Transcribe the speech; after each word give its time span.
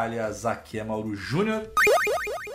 Toalhas, 0.00 0.46
aqui 0.46 0.78
é 0.78 0.84
Mauro 0.84 1.14
Júnior. 1.14 1.70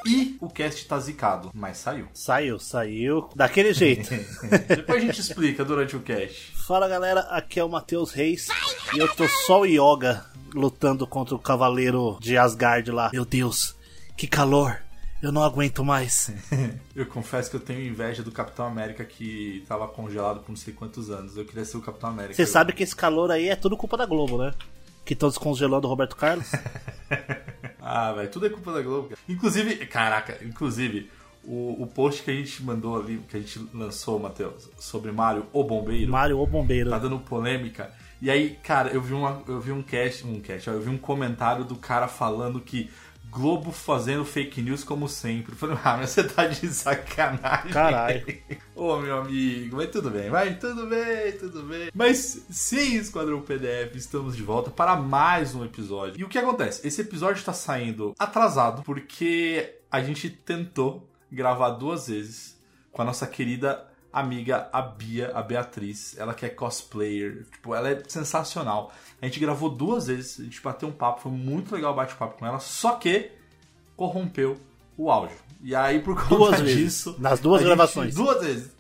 E 0.08 0.38
o 0.42 0.50
cast 0.50 0.88
tá 0.88 1.00
zicado, 1.00 1.52
mas 1.54 1.78
saiu. 1.78 2.08
Saiu, 2.14 2.60
saiu. 2.60 3.30
Daquele 3.36 3.74
jeito. 3.74 4.10
Depois 4.68 5.04
a 5.04 5.06
gente 5.06 5.22
explica 5.22 5.64
durante 5.64 5.96
o 5.96 6.00
cast. 6.00 6.54
Fala 6.68 6.88
galera, 6.88 7.22
aqui 7.22 7.60
é 7.60 7.64
o 7.64 7.70
Matheus 7.70 8.12
Reis. 8.12 8.48
E 8.94 9.00
eu 9.00 9.14
tô 9.16 9.28
só 9.46 9.62
o 9.62 9.66
Yoga 9.66 10.26
lutando 10.54 11.06
contra 11.06 11.36
o 11.36 11.40
cavaleiro 11.40 12.18
de 12.20 12.38
Asgard 12.38 12.90
lá. 12.92 13.10
Meu 13.14 13.26
Deus, 13.26 13.76
que 14.18 14.28
calor. 14.28 14.80
Eu 15.22 15.32
não 15.32 15.44
aguento 15.44 15.84
mais. 15.84 16.32
Eu 16.96 17.06
confesso 17.06 17.50
que 17.50 17.56
eu 17.56 17.60
tenho 17.60 17.82
inveja 17.82 18.22
do 18.22 18.32
Capitão 18.32 18.66
América 18.68 19.04
que 19.04 19.66
tava 19.68 19.88
congelado 19.88 20.42
por 20.42 20.50
não 20.50 20.56
sei 20.56 20.74
quantos 20.74 21.10
anos. 21.10 21.36
Eu 21.36 21.46
queria 21.46 21.66
ser 21.66 21.78
o 21.78 21.82
Capitão 21.82 22.10
América. 22.10 22.36
Você 22.36 22.46
sabe 22.46 22.74
que 22.74 22.84
esse 22.84 22.96
calor 22.96 23.32
aí 23.32 23.50
é 23.50 23.56
tudo 23.56 23.76
culpa 23.76 23.98
da 23.98 24.06
Globo, 24.06 24.38
né? 24.38 24.54
Que 25.06 25.14
estão 25.14 25.30
descongelando 25.30 25.88
o 25.88 25.90
Roberto 25.90 26.16
Carlos. 26.16 26.52
Ah, 27.88 28.12
velho, 28.14 28.30
tudo 28.32 28.48
é 28.48 28.50
culpa 28.50 28.74
da 28.74 28.82
Globo. 28.82 29.10
cara. 29.10 29.22
Inclusive, 29.30 29.76
caraca, 29.86 30.44
inclusive, 30.44 31.08
o, 31.44 31.84
o 31.84 31.86
post 31.86 32.24
que 32.24 32.32
a 32.32 32.34
gente 32.34 32.64
mandou 32.64 33.00
ali, 33.00 33.22
que 33.30 33.38
a 33.38 33.40
gente 33.40 33.64
lançou, 33.72 34.20
Matheus, 34.20 34.68
sobre 34.80 35.12
Mario 35.12 35.46
o 35.54 35.64
Bombeiro, 35.64 36.12
Mário, 36.12 36.40
o 36.40 36.48
bombeiro. 36.48 36.90
tá 36.90 36.98
dando 36.98 37.20
polêmica. 37.20 37.92
E 38.20 38.32
aí, 38.32 38.58
cara, 38.64 38.90
eu 38.90 39.00
vi, 39.02 39.14
uma, 39.14 39.44
eu 39.48 39.60
vi 39.62 39.72
um 39.72 39.84
cast, 39.84 40.26
um 40.26 40.40
cast, 40.40 40.68
eu 40.68 40.82
vi 40.82 40.90
um 40.90 40.98
comentário 40.98 41.64
do 41.64 41.76
cara 41.76 42.08
falando 42.08 42.60
que 42.60 42.90
Globo 43.36 43.74
fazendo 43.74 44.24
fake 44.24 44.62
news 44.62 44.82
como 44.82 45.10
sempre. 45.10 45.56
Falei, 45.56 45.78
ah, 45.84 45.98
mas 45.98 46.12
você 46.12 46.24
tá 46.24 46.48
de 46.48 46.68
sacanagem. 46.70 47.70
Caralho. 47.70 48.26
Ô, 48.74 48.96
meu 48.96 49.18
amigo, 49.18 49.76
mas 49.76 49.90
tudo 49.90 50.10
bem, 50.10 50.30
vai, 50.30 50.56
tudo 50.56 50.88
bem, 50.88 51.34
tudo 51.34 51.64
bem. 51.64 51.90
Mas 51.94 52.46
sim, 52.50 52.96
Esquadrão 52.96 53.42
PDF, 53.42 53.94
estamos 53.96 54.38
de 54.38 54.44
volta 54.44 54.72
para 54.72 54.96
mais 54.96 55.54
um 55.54 55.66
episódio. 55.66 56.18
E 56.18 56.24
o 56.24 56.30
que 56.30 56.38
acontece? 56.38 56.88
Esse 56.88 57.02
episódio 57.02 57.40
está 57.40 57.52
saindo 57.52 58.16
atrasado 58.18 58.84
porque 58.84 59.80
a 59.92 60.02
gente 60.02 60.30
tentou 60.30 61.06
gravar 61.30 61.72
duas 61.72 62.08
vezes 62.08 62.58
com 62.90 63.02
a 63.02 63.06
nossa 63.06 63.28
querida 63.28 63.86
amiga, 64.20 64.70
a 64.72 64.82
Bia, 64.82 65.32
a 65.36 65.42
Beatriz. 65.42 66.18
Ela 66.18 66.34
que 66.34 66.46
é 66.46 66.50
cosplayer, 66.50 67.46
tipo, 67.52 67.76
ela 67.76 67.90
é 67.90 68.02
sensacional. 68.08 68.94
A 69.22 69.26
gente 69.26 69.40
gravou 69.40 69.70
duas 69.70 70.08
vezes, 70.08 70.40
a 70.40 70.44
gente 70.44 70.62
bateu 70.62 70.88
um 70.88 70.92
papo, 70.92 71.22
foi 71.22 71.32
muito 71.32 71.76
legal 71.76 71.92
o 71.92 71.96
bate-papo 71.96 72.38
com 72.40 72.46
ela, 72.46 72.60
só 72.60 72.94
que 72.94 73.32
corrompeu 73.96 74.58
o 74.98 75.12
áudio. 75.12 75.38
E 75.62 75.76
aí, 75.76 76.00
por 76.00 76.16
conta 76.16 76.36
Duas 76.36 76.62
vezes. 76.62 76.78
disso. 76.78 77.16
Nas 77.20 77.40
duas 77.40 77.62
gravações. 77.62 78.14
duas 78.16 78.42
vezes. 78.42 78.72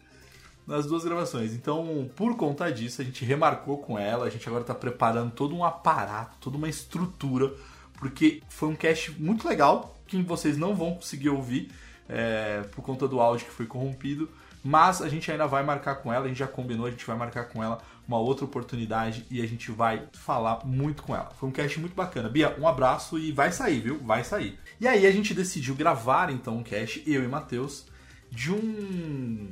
Nas 0.65 0.85
duas 0.85 1.03
gravações. 1.03 1.53
Então, 1.53 2.09
por 2.15 2.35
conta 2.35 2.71
disso, 2.71 3.01
a 3.01 3.05
gente 3.05 3.25
remarcou 3.25 3.77
com 3.77 3.97
ela. 3.99 4.25
A 4.25 4.29
gente 4.29 4.47
agora 4.47 4.63
tá 4.63 4.73
preparando 4.73 5.31
todo 5.31 5.55
um 5.55 5.63
aparato, 5.63 6.37
toda 6.39 6.57
uma 6.57 6.69
estrutura. 6.69 7.53
Porque 7.99 8.41
foi 8.49 8.69
um 8.69 8.75
cast 8.75 9.11
muito 9.19 9.47
legal, 9.47 9.95
que 10.05 10.21
vocês 10.21 10.57
não 10.57 10.75
vão 10.75 10.95
conseguir 10.95 11.29
ouvir 11.29 11.71
é, 12.07 12.61
por 12.71 12.81
conta 12.81 13.07
do 13.07 13.19
áudio 13.19 13.45
que 13.45 13.51
foi 13.51 13.65
corrompido. 13.65 14.29
Mas 14.67 14.99
a 14.99 15.07
gente 15.07 15.31
ainda 15.31 15.45
vai 15.45 15.61
marcar 15.61 15.97
com 15.97 16.11
ela, 16.11 16.25
a 16.25 16.27
gente 16.27 16.39
já 16.39 16.47
combinou, 16.47 16.87
a 16.87 16.89
gente 16.89 17.05
vai 17.05 17.15
marcar 17.15 17.43
com 17.49 17.63
ela 17.63 17.79
uma 18.07 18.17
outra 18.17 18.45
oportunidade 18.45 19.23
e 19.29 19.39
a 19.39 19.47
gente 19.47 19.71
vai 19.71 20.07
falar 20.11 20.65
muito 20.65 21.03
com 21.03 21.15
ela. 21.15 21.29
Foi 21.39 21.47
um 21.47 21.51
cast 21.51 21.79
muito 21.79 21.93
bacana. 21.93 22.27
Bia, 22.29 22.55
um 22.59 22.67
abraço 22.67 23.19
e 23.19 23.31
vai 23.31 23.51
sair, 23.51 23.79
viu? 23.79 23.99
Vai 23.99 24.23
sair. 24.23 24.57
E 24.81 24.87
aí 24.87 25.05
a 25.05 25.11
gente 25.11 25.35
decidiu 25.35 25.75
gravar 25.75 26.31
então 26.31 26.57
um 26.57 26.63
cast, 26.63 27.03
eu 27.05 27.23
e 27.23 27.27
Matheus, 27.27 27.85
de 28.31 28.51
um. 28.51 29.47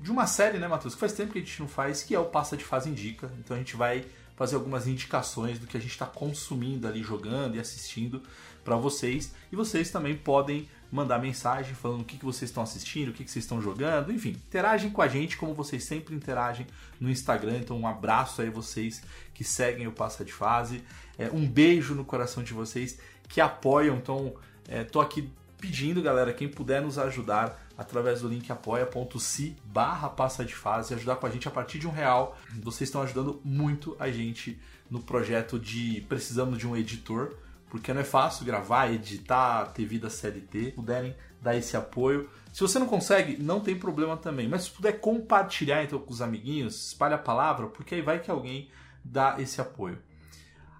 De 0.00 0.10
uma 0.10 0.26
série, 0.26 0.56
né, 0.56 0.66
Matheus? 0.66 0.94
Que 0.94 1.00
faz 1.00 1.12
tempo 1.12 1.32
que 1.32 1.40
a 1.40 1.42
gente 1.42 1.60
não 1.60 1.68
faz, 1.68 2.02
que 2.02 2.14
é 2.14 2.18
o 2.18 2.24
Passa 2.24 2.56
de 2.56 2.64
Fase 2.64 2.88
Indica. 2.88 3.30
Então 3.40 3.54
a 3.54 3.58
gente 3.58 3.76
vai 3.76 4.06
fazer 4.34 4.54
algumas 4.54 4.86
indicações 4.86 5.58
do 5.58 5.66
que 5.66 5.76
a 5.76 5.80
gente 5.80 5.90
está 5.90 6.06
consumindo 6.06 6.88
ali, 6.88 7.02
jogando 7.02 7.56
e 7.56 7.60
assistindo 7.60 8.22
para 8.68 8.76
vocês. 8.76 9.32
E 9.50 9.56
vocês 9.56 9.90
também 9.90 10.14
podem 10.14 10.68
mandar 10.92 11.18
mensagem 11.18 11.74
falando 11.74 12.02
o 12.02 12.04
que, 12.04 12.18
que 12.18 12.24
vocês 12.24 12.50
estão 12.50 12.62
assistindo, 12.62 13.08
o 13.08 13.12
que, 13.12 13.24
que 13.24 13.30
vocês 13.30 13.44
estão 13.44 13.62
jogando, 13.62 14.12
enfim, 14.12 14.30
interagem 14.30 14.90
com 14.90 15.00
a 15.00 15.08
gente 15.08 15.36
como 15.36 15.54
vocês 15.54 15.84
sempre 15.84 16.14
interagem 16.14 16.66
no 17.00 17.10
Instagram. 17.10 17.58
Então, 17.58 17.78
um 17.78 17.86
abraço 17.86 18.42
aí 18.42 18.50
vocês 18.50 19.02
que 19.32 19.42
seguem 19.42 19.86
o 19.86 19.92
Passa 19.92 20.22
de 20.22 20.32
Fase, 20.32 20.82
é, 21.18 21.30
um 21.30 21.46
beijo 21.46 21.94
no 21.94 22.04
coração 22.04 22.42
de 22.42 22.52
vocês 22.52 22.98
que 23.26 23.40
apoiam. 23.40 23.96
Então, 23.96 24.34
é, 24.68 24.84
tô 24.84 25.00
aqui 25.00 25.30
pedindo, 25.58 26.02
galera, 26.02 26.32
quem 26.32 26.48
puder 26.48 26.82
nos 26.82 26.98
ajudar 26.98 27.66
através 27.76 28.20
do 28.20 28.28
link 28.28 28.50
apoia.se 28.50 29.56
barra 29.64 30.08
passa 30.08 30.44
de 30.44 30.54
fase, 30.54 30.94
ajudar 30.94 31.16
com 31.16 31.26
a 31.26 31.30
gente 31.30 31.48
a 31.48 31.50
partir 31.50 31.78
de 31.78 31.86
um 31.86 31.90
real. 31.90 32.38
Vocês 32.62 32.88
estão 32.88 33.02
ajudando 33.02 33.40
muito 33.44 33.96
a 33.98 34.10
gente 34.10 34.58
no 34.90 35.00
projeto 35.00 35.58
de 35.58 36.04
precisamos 36.08 36.58
de 36.58 36.66
um 36.66 36.76
editor, 36.76 37.34
porque 37.68 37.92
não 37.92 38.00
é 38.00 38.04
fácil 38.04 38.44
gravar, 38.44 38.90
editar, 38.90 39.66
ter 39.72 39.84
vida 39.84 40.08
CLT. 40.08 40.72
Puderem 40.72 41.14
dar 41.40 41.56
esse 41.56 41.76
apoio. 41.76 42.28
Se 42.52 42.60
você 42.60 42.78
não 42.78 42.86
consegue, 42.86 43.42
não 43.42 43.60
tem 43.60 43.78
problema 43.78 44.16
também. 44.16 44.48
Mas 44.48 44.64
se 44.64 44.70
puder 44.70 45.00
compartilhar 45.00 45.82
então 45.82 45.98
com 45.98 46.12
os 46.12 46.22
amiguinhos, 46.22 46.88
espalha 46.88 47.16
a 47.16 47.18
palavra, 47.18 47.66
porque 47.68 47.94
aí 47.94 48.02
vai 48.02 48.20
que 48.20 48.30
alguém 48.30 48.70
dá 49.04 49.36
esse 49.38 49.60
apoio. 49.60 49.98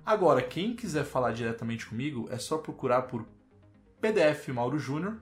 Agora, 0.05 0.43
quem 0.43 0.75
quiser 0.75 1.05
falar 1.05 1.33
diretamente 1.33 1.87
comigo, 1.87 2.29
é 2.31 2.39
só 2.39 2.59
procurar 2.59 3.03
por 3.03 3.27
PDF 4.01 4.49
Mauro 4.49 4.79
Júnior 4.79 5.21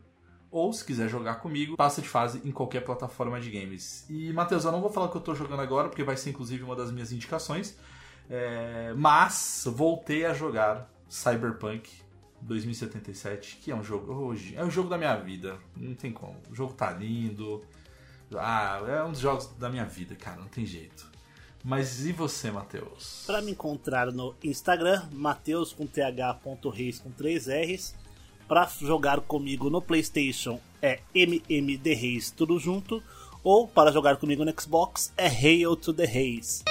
ou 0.51 0.73
se 0.73 0.85
quiser 0.85 1.09
jogar 1.09 1.37
comigo, 1.37 1.77
passa 1.77 2.01
de 2.01 2.09
fase 2.09 2.41
em 2.45 2.53
qualquer 2.53 2.83
plataforma 2.83 3.41
de 3.41 3.51
games. 3.51 4.07
E 4.09 4.33
Matheus, 4.33 4.65
eu 4.65 4.73
não 4.73 4.81
vou 4.81 4.91
falar 4.91 5.07
o 5.07 5.11
que 5.11 5.17
eu 5.17 5.21
tô 5.21 5.35
jogando 5.35 5.61
agora, 5.61 5.89
porque 5.89 6.05
vai 6.05 6.17
ser 6.17 6.31
inclusive 6.31 6.63
uma 6.63 6.77
das 6.77 6.91
minhas 6.91 7.13
indicações. 7.13 7.77
É, 8.31 8.95
Mas 8.97 9.65
voltei 9.67 10.25
a 10.25 10.33
jogar 10.33 10.91
Cyberpunk 11.09 11.91
2077, 12.43 13.57
que 13.57 13.71
é 13.71 13.75
um 13.75 13.83
jogo 13.83 14.13
hoje, 14.13 14.55
é 14.57 14.65
o 14.65 14.71
jogo 14.71 14.89
da 14.89 14.99
minha 14.99 15.17
vida. 15.17 15.59
Não 15.77 15.95
tem 15.95 16.13
como. 16.13 16.37
O 16.51 16.55
jogo 16.55 16.73
tá 16.73 16.93
lindo. 16.93 17.65
Ah, 18.35 18.83
é 18.87 19.03
um 19.05 19.13
dos 19.13 19.21
jogos 19.21 19.47
da 19.59 19.69
minha 19.69 19.85
vida, 19.85 20.15
cara, 20.15 20.41
não 20.41 20.49
tem 20.49 20.67
jeito. 20.67 21.09
Mas 21.65 22.07
e 22.07 22.13
você, 22.13 22.51
Matheus? 22.51 23.25
Pra 23.27 23.43
me 23.43 23.53
encontrar 23.53 24.13
no 24.13 24.35
Instagram, 24.43 25.03
Mateus 25.13 25.73
com 25.73 25.87
th.reis 25.87 27.01
com 27.01 27.11
3 27.11 27.49
R's. 27.49 27.95
Pra 28.47 28.71
jogar 28.81 29.21
comigo 29.23 29.69
no 29.69 29.83
PlayStation 29.83 30.61
é 30.81 31.01
MMD 31.13 32.21
tudo 32.37 32.59
junto. 32.61 33.03
Ou 33.43 33.67
para 33.67 33.91
jogar 33.91 34.17
comigo 34.17 34.45
no 34.45 34.61
Xbox 34.61 35.13
é 35.17 35.27
Hail 35.27 35.75
to 35.75 35.93
the 35.93 36.05
Reis. 36.05 36.63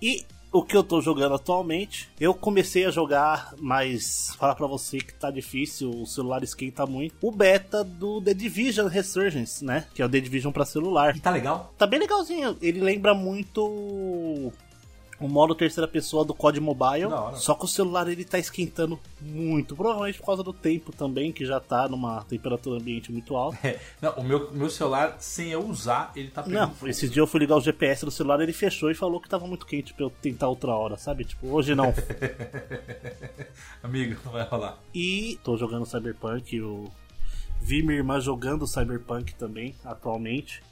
E 0.00 0.24
o 0.52 0.62
que 0.62 0.76
eu 0.76 0.82
tô 0.82 1.00
jogando 1.00 1.34
atualmente, 1.34 2.08
eu 2.18 2.34
comecei 2.34 2.84
a 2.84 2.90
jogar, 2.90 3.54
mas 3.58 4.34
falar 4.38 4.54
pra 4.54 4.66
você 4.66 4.98
que 4.98 5.14
tá 5.14 5.30
difícil, 5.30 5.90
o 5.90 6.06
celular 6.06 6.42
esquenta 6.42 6.86
muito. 6.86 7.14
O 7.20 7.30
beta 7.30 7.84
do 7.84 8.20
The 8.20 8.34
Division 8.34 8.88
Resurgence, 8.88 9.64
né? 9.64 9.86
Que 9.94 10.02
é 10.02 10.04
o 10.04 10.08
The 10.08 10.20
Division 10.20 10.52
pra 10.52 10.64
celular. 10.64 11.16
E 11.16 11.20
tá 11.20 11.30
legal? 11.30 11.72
Tá 11.78 11.86
bem 11.86 12.00
legalzinho. 12.00 12.56
Ele 12.60 12.80
lembra 12.80 13.14
muito 13.14 14.52
o 15.20 15.28
modo 15.28 15.54
terceira 15.54 15.86
pessoa 15.86 16.24
do 16.24 16.32
COD 16.34 16.60
Mobile. 16.60 17.08
Da 17.08 17.20
hora. 17.20 17.36
Só 17.36 17.54
que 17.54 17.64
o 17.64 17.68
celular 17.68 18.08
ele 18.08 18.24
tá 18.24 18.38
esquentando 18.38 18.98
muito. 19.20 19.76
Provavelmente 19.76 20.18
por 20.18 20.26
causa 20.26 20.42
do 20.42 20.52
tempo 20.52 20.92
também, 20.92 21.30
que 21.32 21.44
já 21.44 21.60
tá 21.60 21.88
numa 21.88 22.24
temperatura 22.24 22.80
ambiente 22.80 23.12
muito 23.12 23.36
alta. 23.36 23.58
É, 23.66 23.78
não, 24.00 24.12
o 24.14 24.24
meu, 24.24 24.50
meu 24.52 24.70
celular, 24.70 25.16
sem 25.20 25.50
eu 25.50 25.64
usar, 25.66 26.10
ele 26.16 26.28
tá 26.30 26.42
pegando 26.42 26.60
Não, 26.68 26.74
fogo. 26.74 26.88
esse 26.90 27.08
dia 27.08 27.20
eu 27.22 27.26
fui 27.26 27.40
ligar 27.40 27.56
o 27.56 27.60
GPS 27.60 28.04
do 28.04 28.10
celular, 28.10 28.40
ele 28.40 28.52
fechou 28.52 28.90
e 28.90 28.94
falou 28.94 29.20
que 29.20 29.28
tava 29.28 29.46
muito 29.46 29.66
quente 29.66 29.92
pra 29.92 30.04
eu 30.06 30.10
tentar 30.10 30.48
outra 30.48 30.72
hora, 30.74 30.96
sabe? 30.96 31.24
Tipo, 31.24 31.48
hoje 31.48 31.74
não. 31.74 31.92
Amigo, 33.82 34.20
não 34.24 34.32
vai 34.32 34.44
rolar. 34.44 34.78
e 34.94 35.38
tô 35.42 35.56
jogando 35.56 35.86
Cyberpunk, 35.86 36.56
eu 36.56 36.90
vi 37.60 37.82
minha 37.82 37.98
irmã 37.98 38.20
jogando 38.20 38.66
Cyberpunk 38.66 39.34
também, 39.34 39.74
atualmente, 39.84 40.62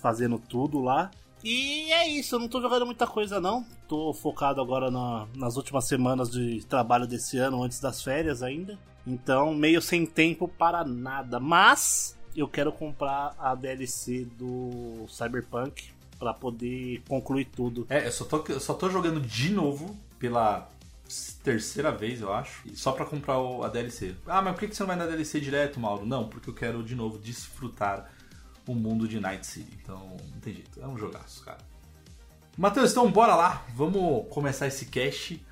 fazendo 0.00 0.38
tudo 0.38 0.80
lá. 0.80 1.10
E 1.44 1.92
é 1.92 2.08
isso, 2.08 2.34
eu 2.36 2.38
não 2.38 2.48
tô 2.48 2.60
jogando 2.60 2.86
muita 2.86 3.06
coisa 3.06 3.38
não. 3.38 3.64
Tô 3.86 4.14
focado 4.14 4.60
agora 4.62 4.90
na- 4.90 5.26
nas 5.36 5.56
últimas 5.56 5.86
semanas 5.86 6.30
de 6.30 6.64
trabalho 6.64 7.06
desse 7.06 7.36
ano, 7.36 7.62
antes 7.62 7.78
das 7.80 8.02
férias 8.02 8.42
ainda. 8.42 8.78
Então, 9.06 9.52
meio 9.54 9.82
sem 9.82 10.06
tempo 10.06 10.48
para 10.48 10.82
nada. 10.84 11.38
Mas 11.38 12.16
eu 12.34 12.48
quero 12.48 12.72
comprar 12.72 13.34
a 13.38 13.54
DLC 13.54 14.24
do 14.38 15.04
Cyberpunk 15.08 15.90
pra 16.18 16.32
poder 16.32 17.02
concluir 17.06 17.44
tudo. 17.44 17.86
É, 17.90 18.06
eu 18.06 18.12
só 18.12 18.24
tô, 18.24 18.42
eu 18.48 18.58
só 18.60 18.72
tô 18.72 18.88
jogando 18.88 19.20
de 19.20 19.50
novo 19.50 19.94
pela 20.18 20.66
terceira 21.42 21.92
vez, 21.92 22.22
eu 22.22 22.32
acho, 22.32 22.62
só 22.74 22.90
pra 22.92 23.04
comprar 23.04 23.38
o- 23.38 23.62
a 23.62 23.68
DLC. 23.68 24.14
Ah, 24.26 24.40
mas 24.40 24.54
por 24.58 24.66
que 24.66 24.74
você 24.74 24.82
não 24.82 24.88
vai 24.88 24.96
na 24.96 25.04
DLC 25.06 25.38
direto, 25.38 25.78
Mauro? 25.78 26.06
Não, 26.06 26.26
porque 26.26 26.48
eu 26.48 26.54
quero 26.54 26.82
de 26.82 26.94
novo 26.94 27.18
desfrutar 27.18 28.10
o 28.66 28.74
mundo 28.74 29.06
de 29.06 29.20
Night 29.20 29.46
City. 29.46 29.78
Então, 29.82 30.16
não 30.32 30.40
tem 30.40 30.54
jeito, 30.54 30.80
é 30.80 30.86
um 30.86 30.96
jogaço, 30.96 31.42
cara. 31.44 31.58
Matheus, 32.56 32.92
então 32.92 33.10
bora 33.10 33.34
lá, 33.34 33.64
vamos 33.74 34.26
começar 34.30 34.66
esse 34.66 34.86
cast. 34.86 35.44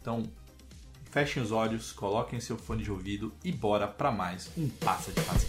Então, 0.00 0.24
fechem 1.10 1.42
os 1.42 1.52
olhos, 1.52 1.92
coloquem 1.92 2.40
seu 2.40 2.56
fone 2.56 2.82
de 2.82 2.90
ouvido 2.90 3.32
e 3.44 3.52
bora 3.52 3.86
pra 3.86 4.10
mais 4.10 4.50
um 4.56 4.68
Passa 4.68 5.12
de 5.12 5.20
Fase 5.20 5.46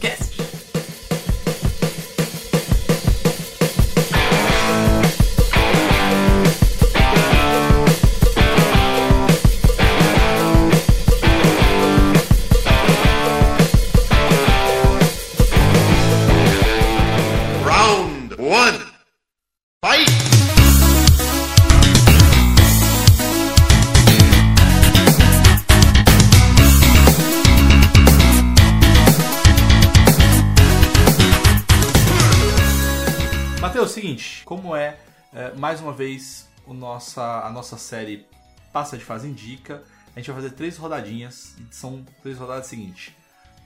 como 34.46 34.76
é, 34.76 34.98
é, 35.34 35.54
mais 35.54 35.82
uma 35.82 35.94
vez 35.94 36.50
o 36.66 36.74
nossa, 36.74 37.42
a 37.46 37.50
nossa 37.50 37.78
série 37.78 38.26
Passa 38.72 38.98
de 38.98 39.04
Fase 39.04 39.28
Indica, 39.28 39.84
a 40.16 40.20
gente 40.20 40.32
vai 40.32 40.42
fazer 40.42 40.56
três 40.56 40.78
rodadinhas, 40.78 41.56
e 41.60 41.76
são 41.76 42.06
três 42.22 42.38
rodadas 42.38 42.68
seguintes. 42.68 43.14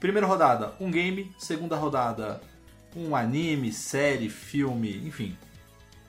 Primeira 0.00 0.26
rodada, 0.26 0.74
um 0.80 0.90
game, 0.90 1.34
segunda 1.38 1.76
rodada, 1.76 2.40
um 2.94 3.14
anime, 3.14 3.72
série, 3.72 4.28
filme, 4.28 5.06
enfim, 5.06 5.36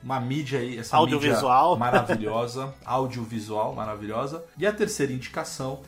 uma 0.02 0.20
mídia 0.20 0.60
aí, 0.60 0.78
essa 0.78 0.96
Audiovisual. 0.96 1.76
mídia 1.76 1.90
maravilhosa, 1.90 2.74
audiovisual 2.84 3.74
maravilhosa. 3.74 4.44
E 4.56 4.66
a 4.66 4.72
terceira 4.72 5.12
indicação, 5.12 5.82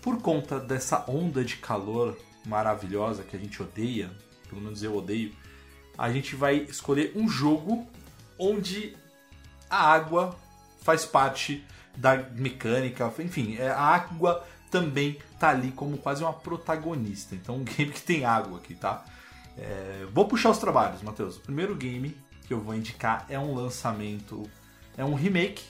por 0.00 0.20
conta 0.20 0.60
dessa 0.60 1.04
onda 1.08 1.44
de 1.44 1.56
calor 1.56 2.16
maravilhosa 2.46 3.22
que 3.22 3.36
a 3.36 3.38
gente 3.38 3.60
odeia, 3.62 4.10
pelo 4.48 4.60
menos 4.60 4.82
eu 4.82 4.96
odeio, 4.96 5.32
a 5.96 6.10
gente 6.12 6.36
vai 6.36 6.56
escolher 6.58 7.12
um 7.16 7.28
jogo 7.28 7.86
onde 8.38 8.96
a 9.68 9.92
água 9.92 10.36
faz 10.82 11.04
parte 11.04 11.64
da 11.96 12.16
mecânica, 12.16 13.12
enfim, 13.18 13.56
é, 13.58 13.68
a 13.68 13.80
água 13.80 14.46
também 14.70 15.18
tá 15.38 15.48
ali 15.50 15.72
como 15.72 15.98
quase 15.98 16.22
uma 16.22 16.32
protagonista. 16.32 17.34
Então, 17.34 17.56
um 17.56 17.64
game 17.64 17.92
que 17.92 18.02
tem 18.02 18.24
água 18.24 18.58
aqui, 18.58 18.74
tá? 18.74 19.04
É, 19.56 20.06
vou 20.12 20.26
puxar 20.26 20.50
os 20.50 20.58
trabalhos, 20.58 21.02
Matheus. 21.02 21.36
O 21.36 21.40
primeiro 21.40 21.74
game 21.74 22.16
que 22.46 22.54
eu 22.54 22.60
vou 22.60 22.74
indicar 22.74 23.26
é 23.28 23.38
um 23.38 23.54
lançamento, 23.54 24.48
é 24.96 25.04
um 25.04 25.14
remake 25.14 25.64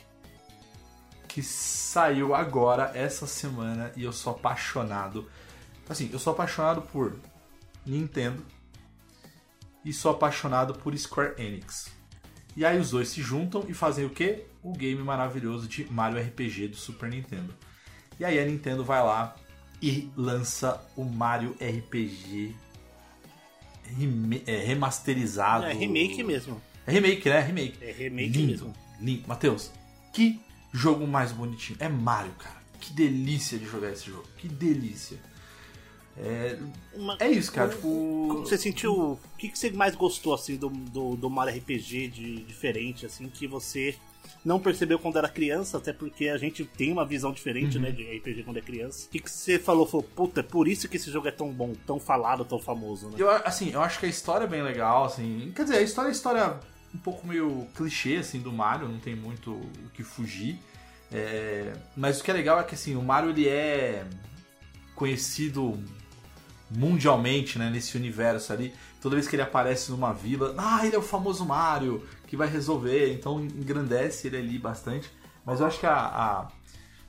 que 1.26 1.42
saiu 1.42 2.34
agora 2.34 2.90
essa 2.94 3.26
semana 3.26 3.92
e 3.96 4.04
eu 4.04 4.12
sou 4.12 4.34
apaixonado. 4.34 5.28
Assim, 5.88 6.10
eu 6.12 6.18
sou 6.18 6.32
apaixonado 6.32 6.82
por 6.82 7.16
Nintendo 7.84 8.44
e 9.84 9.92
sou 9.92 10.10
apaixonado 10.10 10.74
por 10.74 10.96
Square 10.96 11.34
Enix. 11.42 11.90
E 12.58 12.64
aí 12.64 12.76
os 12.78 12.90
dois 12.90 13.08
se 13.08 13.22
juntam 13.22 13.64
e 13.68 13.72
fazem 13.72 14.04
o 14.04 14.10
quê? 14.10 14.46
O 14.64 14.72
game 14.72 15.00
maravilhoso 15.00 15.68
de 15.68 15.84
Mario 15.92 16.20
RPG 16.20 16.66
do 16.68 16.76
Super 16.76 17.08
Nintendo. 17.08 17.54
E 18.18 18.24
aí 18.24 18.36
a 18.36 18.44
Nintendo 18.44 18.84
vai 18.84 19.00
lá 19.00 19.36
e 19.80 20.10
lança 20.16 20.84
o 20.96 21.04
Mario 21.04 21.54
RPG 21.60 22.52
reme- 23.96 24.42
é, 24.44 24.56
remasterizado. 24.64 25.66
É 25.66 25.72
remake 25.72 26.22
mesmo. 26.24 26.60
É 26.84 26.90
remake, 26.90 27.28
né? 27.28 27.40
Remake. 27.40 27.78
É 27.80 27.92
remake 27.92 28.28
Lindo. 28.30 28.50
mesmo. 28.50 28.74
Lindo. 29.00 29.28
Matheus, 29.28 29.70
que 30.12 30.40
jogo 30.72 31.06
mais 31.06 31.30
bonitinho. 31.30 31.76
É 31.80 31.88
Mario, 31.88 32.32
cara. 32.32 32.58
Que 32.80 32.92
delícia 32.92 33.56
de 33.56 33.66
jogar 33.66 33.92
esse 33.92 34.06
jogo. 34.10 34.26
Que 34.36 34.48
delícia. 34.48 35.18
É, 36.20 36.58
Uma- 36.94 37.16
é 37.20 37.28
isso, 37.30 37.52
cara. 37.52 37.68
o- 37.68 37.72
Tipo. 37.74 38.40
Você 38.40 38.58
sentiu. 38.58 38.92
O 39.12 39.18
que, 39.38 39.48
que 39.48 39.58
você 39.58 39.70
mais 39.70 39.94
gostou 39.94 40.34
assim 40.34 40.56
do, 40.56 40.68
do, 40.68 41.16
do 41.16 41.30
Mario 41.30 41.56
RPG 41.58 42.08
de 42.08 42.36
diferente, 42.42 43.06
assim, 43.06 43.28
que 43.28 43.46
você 43.46 43.94
não 44.44 44.58
percebeu 44.60 44.98
quando 44.98 45.16
era 45.18 45.28
criança, 45.28 45.78
até 45.78 45.92
porque 45.92 46.28
a 46.28 46.36
gente 46.38 46.64
tem 46.64 46.92
uma 46.92 47.04
visão 47.04 47.32
diferente, 47.32 47.76
Uhum. 47.76 47.82
né, 47.84 47.90
de 47.92 48.02
RPG 48.02 48.42
quando 48.44 48.56
é 48.56 48.60
criança. 48.60 49.06
O 49.06 49.10
que, 49.10 49.20
que 49.20 49.30
você 49.30 49.58
falou? 49.58 49.86
Falou, 49.86 50.02
puta, 50.02 50.40
é 50.40 50.42
por 50.42 50.66
isso 50.68 50.88
que 50.88 50.96
esse 50.96 51.10
jogo 51.10 51.28
é 51.28 51.30
tão 51.30 51.50
bom, 51.52 51.72
tão 51.86 52.00
falado, 52.00 52.44
tão 52.44 52.58
famoso, 52.58 53.08
né? 53.10 53.14
Eu, 53.18 53.30
assim, 53.30 53.70
eu 53.72 53.80
acho 53.82 53.98
que 54.00 54.06
a 54.06 54.08
história 54.08 54.44
é 54.44 54.48
bem 54.48 54.62
legal, 54.62 55.04
assim. 55.04 55.52
Quer 55.54 55.64
dizer, 55.64 55.76
a 55.78 55.82
história 55.82 56.08
é 56.08 56.10
a 56.10 56.12
história 56.12 56.60
um 56.94 56.98
pouco 56.98 57.26
meio 57.26 57.66
clichê, 57.76 58.16
assim, 58.16 58.40
do 58.40 58.52
Mario, 58.52 58.88
não 58.88 58.98
tem 58.98 59.14
muito 59.14 59.52
o 59.52 59.90
que 59.94 60.02
fugir. 60.02 60.58
É, 61.12 61.72
mas 61.96 62.20
o 62.20 62.24
que 62.24 62.30
é 62.30 62.34
legal 62.34 62.58
é 62.60 62.64
que, 62.64 62.74
assim, 62.74 62.96
o 62.96 63.02
Mario, 63.02 63.30
ele 63.30 63.48
é 63.48 64.04
conhecido 64.94 65.78
mundialmente, 66.70 67.58
né, 67.58 67.70
nesse 67.70 67.96
universo 67.96 68.52
ali. 68.52 68.74
Toda 69.00 69.14
vez 69.14 69.28
que 69.28 69.36
ele 69.36 69.42
aparece 69.42 69.90
numa 69.90 70.12
vila, 70.12 70.54
ah, 70.58 70.84
ele 70.84 70.96
é 70.96 70.98
o 70.98 71.02
famoso 71.02 71.44
Mario, 71.44 72.06
que 72.26 72.36
vai 72.36 72.48
resolver, 72.48 73.12
então 73.12 73.40
engrandece 73.40 74.26
ele 74.26 74.36
ali 74.36 74.58
bastante. 74.58 75.10
Mas 75.44 75.60
eu 75.60 75.66
acho 75.66 75.80
que 75.80 75.86
a, 75.86 75.96
a, 75.96 76.48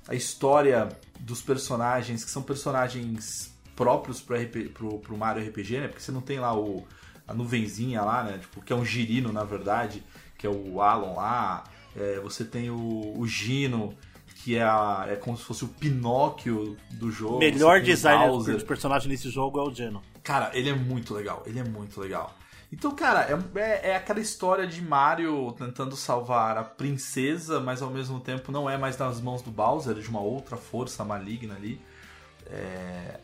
a 0.08 0.16
história 0.16 0.90
dos 1.20 1.42
personagens, 1.42 2.24
que 2.24 2.32
são 2.32 2.42
personagens 2.42 3.54
próprios 3.76 4.22
pro, 4.22 4.36
RP, 4.36 4.70
pro, 4.74 5.00
pro 5.00 5.18
Mario 5.18 5.48
RPG, 5.48 5.80
né? 5.80 5.88
Porque 5.88 6.02
você 6.02 6.12
não 6.12 6.22
tem 6.22 6.40
lá 6.40 6.58
o, 6.58 6.86
a 7.28 7.34
nuvenzinha 7.34 8.02
lá, 8.02 8.24
né? 8.24 8.38
Tipo, 8.38 8.62
que 8.62 8.72
é 8.72 8.76
um 8.76 8.86
girino, 8.86 9.32
na 9.32 9.44
verdade, 9.44 10.04
que 10.38 10.48
é 10.48 10.50
o 10.50 10.82
Alan 10.82 11.14
lá. 11.14 11.64
É, 11.96 12.20
você 12.20 12.46
tem 12.46 12.70
o, 12.70 13.18
o 13.18 13.28
Gino, 13.28 13.94
que 14.44 14.56
é, 14.56 14.64
a- 14.64 15.06
é 15.10 15.16
como 15.16 15.38
se 15.38 15.44
fosse 15.44 15.66
o 15.66 15.68
Pinóquio 15.68 16.78
do 16.92 17.12
jogo. 17.12 17.36
O 17.36 17.40
melhor 17.40 17.82
Bowser. 17.82 18.58
de 18.58 18.66
personagem 18.66 19.10
nesse 19.10 19.30
jogo 19.30 19.60
é 19.60 19.64
o 19.64 19.74
Geno. 19.74 20.02
Cara, 20.24 20.50
ele 20.54 20.70
é 20.70 20.74
muito 20.76 21.14
legal, 21.14 21.44
ele 21.46 21.60
é 21.60 21.64
muito 21.64 22.00
legal. 22.00 22.34
Então, 22.72 22.92
cara, 22.96 23.22
é, 23.56 23.60
é, 23.60 23.90
é 23.92 23.96
aquela 23.96 24.20
história 24.20 24.68
de 24.68 24.80
Mario 24.82 25.54
tentando 25.58 25.96
salvar 25.96 26.56
a 26.58 26.64
princesa, 26.64 27.60
mas 27.60 27.82
ao 27.82 27.90
mesmo 27.90 28.20
tempo 28.20 28.52
não 28.52 28.70
é 28.70 28.78
mais 28.78 28.96
nas 28.98 29.20
mãos 29.20 29.42
do 29.42 29.50
Bowser, 29.50 29.98
é 29.98 30.00
de 30.00 30.08
uma 30.08 30.22
outra 30.22 30.56
força 30.56 31.04
maligna 31.04 31.56
ali. 31.56 31.82
É, 32.46 33.20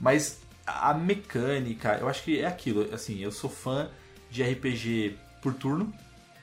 Mas 0.00 0.40
a 0.66 0.92
mecânica, 0.94 1.96
eu 2.00 2.08
acho 2.08 2.22
que 2.24 2.40
é 2.40 2.46
aquilo. 2.46 2.92
Assim, 2.92 3.18
eu 3.20 3.30
sou 3.32 3.48
fã 3.48 3.88
de 4.30 4.42
RPG 4.42 5.16
por 5.42 5.54
turno, 5.54 5.92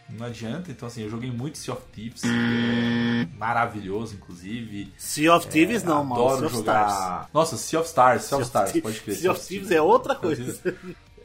não 0.09 0.25
adianta. 0.27 0.71
Então, 0.71 0.87
assim, 0.87 1.01
eu 1.03 1.09
joguei 1.09 1.31
muito 1.31 1.57
Sea 1.57 1.73
of 1.73 1.83
Thieves, 1.93 2.23
é 2.23 3.27
maravilhoso, 3.37 4.15
inclusive. 4.15 4.93
Sea 4.97 5.33
of 5.35 5.47
Thieves 5.47 5.83
não, 5.83 6.03
mano. 6.03 6.21
É, 6.21 6.25
Adoro 6.25 6.37
Sea 6.39 6.45
of 6.47 6.55
jogar. 6.57 6.87
Stars. 6.89 7.27
Nossa, 7.33 7.57
Sea 7.57 7.79
of 7.79 7.87
Stars, 7.89 8.23
Sea 8.23 8.37
of 8.37 8.45
Stars, 8.45 8.71
pode 8.81 8.99
crer. 9.01 9.15
Sea 9.17 9.31
of 9.31 9.45
Thieves 9.47 9.71
é 9.71 9.81
outra 9.81 10.13
Sea 10.13 10.21
coisa. 10.21 10.75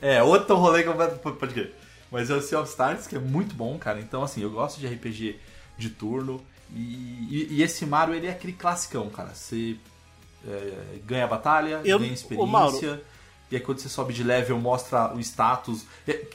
É, 0.00 0.22
outro 0.22 0.56
rolê 0.56 0.82
que 0.82 0.88
eu 0.88 0.94
pode 0.94 1.52
crer. 1.54 1.74
Mas 2.10 2.28
é 2.30 2.34
o 2.34 2.40
Sea 2.42 2.58
of 2.60 2.68
Stars, 2.68 3.06
que 3.06 3.16
é 3.16 3.18
muito 3.20 3.54
bom, 3.54 3.78
cara. 3.78 4.00
Então, 4.00 4.22
assim, 4.22 4.42
eu 4.42 4.50
gosto 4.50 4.80
de 4.80 4.86
RPG 4.86 5.38
de 5.78 5.90
turno. 5.90 6.40
E, 6.74 6.80
e- 6.80 7.46
e 7.50 7.62
esse 7.62 7.84
Mario, 7.84 8.14
ele 8.14 8.26
é 8.26 8.30
aquele 8.30 8.52
classicão, 8.52 9.08
cara. 9.10 9.34
Você 9.34 9.76
é, 10.46 10.98
ganha 11.04 11.24
a 11.24 11.28
batalha, 11.28 11.80
Eu- 11.84 11.98
ganha 11.98 12.10
ô, 12.10 12.14
experiência. 12.14 12.46
Mauro. 12.50 13.00
E 13.50 13.56
aí 13.56 13.60
quando 13.60 13.78
você 13.78 13.88
sobe 13.88 14.12
de 14.12 14.22
level, 14.22 14.58
mostra 14.58 15.12
o 15.14 15.20
status. 15.20 15.84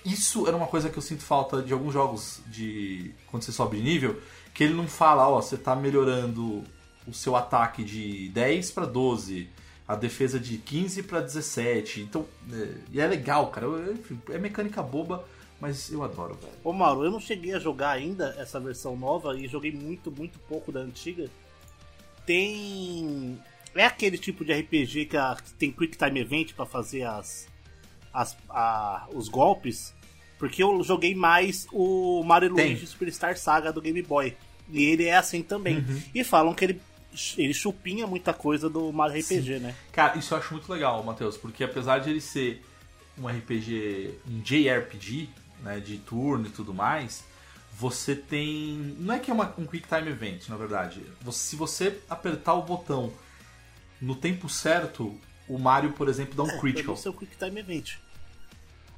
Isso 0.03 0.47
era 0.47 0.55
uma 0.55 0.67
coisa 0.67 0.89
que 0.89 0.97
eu 0.97 1.01
sinto 1.01 1.23
falta 1.23 1.61
de 1.61 1.71
alguns 1.71 1.93
jogos 1.93 2.41
de. 2.47 3.13
Quando 3.27 3.43
você 3.43 3.51
sobe 3.51 3.77
de 3.77 3.83
nível. 3.83 4.19
que 4.53 4.63
ele 4.63 4.73
não 4.73 4.87
fala, 4.87 5.27
ó, 5.27 5.41
você 5.41 5.57
tá 5.57 5.75
melhorando 5.75 6.63
o 7.07 7.13
seu 7.13 7.35
ataque 7.35 7.83
de 7.83 8.29
10 8.29 8.71
para 8.71 8.85
12, 8.85 9.49
a 9.87 9.95
defesa 9.95 10.39
de 10.39 10.57
15 10.57 11.03
para 11.03 11.21
17. 11.21 12.01
Então, 12.01 12.25
é, 12.51 12.73
e 12.91 12.99
é 12.99 13.07
legal, 13.07 13.47
cara. 13.47 13.67
Enfim, 13.91 14.19
É 14.29 14.37
mecânica 14.37 14.81
boba, 14.81 15.23
mas 15.59 15.91
eu 15.91 16.03
adoro, 16.03 16.35
velho. 16.35 16.53
Ô 16.63 16.73
Mauro, 16.73 17.05
eu 17.05 17.11
não 17.11 17.19
cheguei 17.19 17.53
a 17.53 17.59
jogar 17.59 17.91
ainda 17.91 18.35
essa 18.37 18.59
versão 18.59 18.95
nova 18.97 19.37
e 19.37 19.47
joguei 19.47 19.71
muito, 19.71 20.11
muito 20.11 20.39
pouco 20.39 20.71
da 20.71 20.79
antiga. 20.81 21.29
Tem. 22.25 23.39
É 23.75 23.85
aquele 23.85 24.17
tipo 24.17 24.43
de 24.45 24.53
RPG 24.53 25.05
que, 25.05 25.17
a- 25.17 25.35
que 25.43 25.53
tem 25.53 25.71
Quick 25.71 25.97
Time 25.97 26.19
Event 26.21 26.53
pra 26.53 26.65
fazer 26.65 27.03
as, 27.03 27.47
as 28.13 28.35
a- 28.49 29.07
os 29.13 29.27
golpes. 29.29 29.93
Porque 30.39 30.63
eu 30.63 30.83
joguei 30.83 31.13
mais 31.15 31.67
o 31.71 32.23
Mario. 32.23 32.51
Luigi 32.51 32.87
Superstar 32.87 33.37
Saga 33.37 33.71
do 33.71 33.81
Game 33.81 34.01
Boy. 34.01 34.35
E 34.69 34.83
ele 34.83 35.05
é 35.05 35.15
assim 35.15 35.41
também. 35.43 35.77
Uhum. 35.77 36.01
E 36.13 36.23
falam 36.23 36.53
que 36.53 36.65
ele, 36.65 36.81
ele 37.37 37.53
chupinha 37.53 38.05
muita 38.07 38.33
coisa 38.33 38.69
do 38.69 38.91
Mario 38.91 39.19
RPG, 39.21 39.59
né? 39.59 39.75
Cara, 39.91 40.17
isso 40.17 40.33
eu 40.33 40.37
acho 40.37 40.53
muito 40.53 40.71
legal, 40.71 41.01
Matheus, 41.03 41.37
porque 41.37 41.63
apesar 41.63 41.99
de 41.99 42.09
ele 42.09 42.21
ser 42.21 42.63
um 43.17 43.27
RPG, 43.27 44.13
um 44.29 44.39
JRPG, 44.41 45.29
né, 45.63 45.79
de 45.79 45.97
turno 45.99 46.47
e 46.47 46.49
tudo 46.49 46.73
mais, 46.73 47.23
você 47.77 48.15
tem. 48.15 48.95
Não 48.99 49.13
é 49.13 49.19
que 49.19 49.31
é 49.31 49.33
uma- 49.33 49.53
um 49.57 49.65
Quick 49.65 49.87
Time 49.87 50.09
Event, 50.09 50.49
na 50.49 50.57
verdade. 50.57 51.01
Você- 51.21 51.49
se 51.49 51.55
você 51.55 51.97
apertar 52.09 52.53
o 52.55 52.61
botão 52.61 53.11
no 54.01 54.15
tempo 54.15 54.47
certo, 54.49 55.15
o 55.47 55.57
Mario, 55.57 55.91
por 55.93 56.07
exemplo, 56.09 56.35
dá 56.35 56.43
um 56.43 56.49
É, 56.55 56.59
critical. 56.59 56.95
o 56.95 57.13
Quick 57.13 57.37
Time 57.37 57.59
Event. 57.59 57.93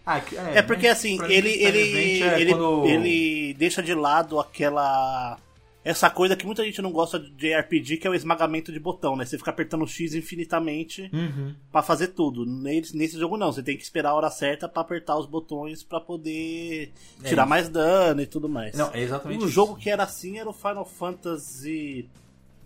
Ah, 0.05 0.21
É 0.53 0.61
porque 0.61 0.87
mas 0.87 0.97
assim, 0.97 1.17
pra 1.17 1.27
mim, 1.27 1.33
ele, 1.33 1.49
ele, 1.49 2.21
é 2.23 2.39
ele, 2.41 2.51
quando- 2.51 2.85
ele 2.85 3.53
deixa 3.55 3.83
de 3.83 3.93
lado 3.93 4.39
aquela. 4.39 5.37
Essa 5.83 6.09
coisa 6.09 6.35
que 6.35 6.45
muita 6.45 6.63
gente 6.65 6.81
não 6.81 6.91
gosta 6.91 7.17
de 7.17 7.53
RPG, 7.53 7.95
que 7.97 8.07
é 8.07 8.09
o 8.09 8.13
esmagamento 8.13 8.73
de 8.73 8.79
botão, 8.79 9.15
né? 9.15 9.25
Você 9.25 9.37
fica 9.37 9.51
apertando 9.51 9.83
o 9.83 9.87
X 9.87 10.13
infinitamente 10.13 11.09
Uhum. 11.13 11.55
pra 11.71 11.81
fazer 11.81 12.07
tudo. 12.09 12.45
Nesse, 12.45 12.95
nesse 12.95 13.17
jogo 13.17 13.37
não, 13.37 13.53
você 13.53 13.63
tem 13.63 13.77
que 13.77 13.83
esperar 13.83 14.09
a 14.09 14.13
hora 14.13 14.29
certa 14.29 14.67
pra 14.67 14.81
apertar 14.81 15.17
os 15.17 15.25
botões 15.25 15.83
pra 15.83 16.01
poder 16.01 16.91
É 17.23 17.27
tirar 17.29 17.43
isso. 17.43 17.49
mais 17.49 17.69
dano 17.69 18.21
e 18.21 18.25
tudo 18.25 18.49
mais. 18.49 18.75
Não, 18.75 18.93
é 18.93 19.01
exatamente 19.01 19.41
um 19.43 19.45
isso. 19.45 19.53
jogo 19.53 19.75
que 19.77 19.89
era 19.89 20.03
assim 20.03 20.37
era 20.37 20.49
o 20.49 20.53
Final 20.53 20.85
Fantasy 20.85 22.09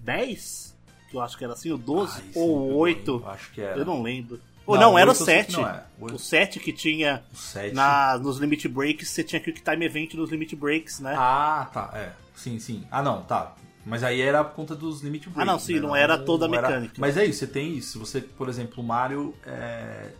X, 0.04 0.76
que 1.12 1.18
eu 1.18 1.22
acho 1.22 1.38
que 1.38 1.44
era 1.44 1.54
assim, 1.54 1.72
o 1.72 1.78
12 1.78 2.14
Ai, 2.16 2.22
sim, 2.22 2.32
ou 2.40 2.50
o 2.72 2.76
8. 2.78 3.12
lembro, 3.14 3.30
Acho 3.30 3.52
que 3.52 3.62
era. 3.62 3.78
Eu 3.78 3.86
não 3.86 4.02
lembro. 4.02 4.40
Ou 4.66 4.76
Não, 4.76 4.92
não, 4.92 4.98
era 5.00 5.10
o 5.10 5.12
oito 5.12 5.22
eu 5.22 5.26
sei 5.26 5.44
que 5.44 5.52
7. 5.52 5.62
não 5.62 5.68
é. 5.70 5.84
O 6.00 6.04
oito- 6.06 6.16
O 6.16 6.20
7 6.20 6.60
que 6.60 6.72
tinha 6.72 7.24
O 7.34 7.36
7. 7.36 7.76
na, 7.76 8.18
nos 8.18 8.38
Limit 8.38 8.68
Breaks, 8.68 9.10
você 9.10 9.24
tinha 9.24 9.40
Quick 9.42 9.62
Time 9.62 9.86
Event 9.86 10.14
nos 10.14 10.30
Limit 10.32 10.56
Breaks, 10.56 11.00
né? 11.00 11.14
Ah, 11.18 11.68
tá, 11.74 11.92
é. 11.94 12.12
Sim, 12.36 12.58
sim. 12.60 12.84
Ah, 12.90 13.02
não, 13.04 13.22
tá. 13.24 13.54
Mas 13.86 14.04
aí 14.04 14.22
era 14.22 14.44
por 14.44 14.56
conta 14.56 14.76
dos 14.76 15.02
limit 15.02 15.28
breaks. 15.28 15.42
Ah, 15.42 15.46
não, 15.46 15.60
sim, 15.60 15.74
né? 15.76 15.80
não 15.82 15.96
era 15.96 16.16
toda 16.18 16.46
a 16.46 16.48
não 16.48 16.56
era- 16.56 16.68
mecânica. 16.70 16.94
Mas 17.00 17.18
é 17.18 17.26
isso, 17.26 17.40
você 17.40 17.48
tem 17.48 17.76
isso. 17.76 17.98
Você, 18.00 18.22
por 18.22 18.48
exemplo, 18.48 18.84
o 18.84 18.86
Mario, 18.88 19.34
é... 19.46 20.12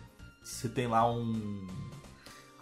você 0.42 0.68
tem 0.68 0.88
lá 0.88 1.08
um. 1.08 1.66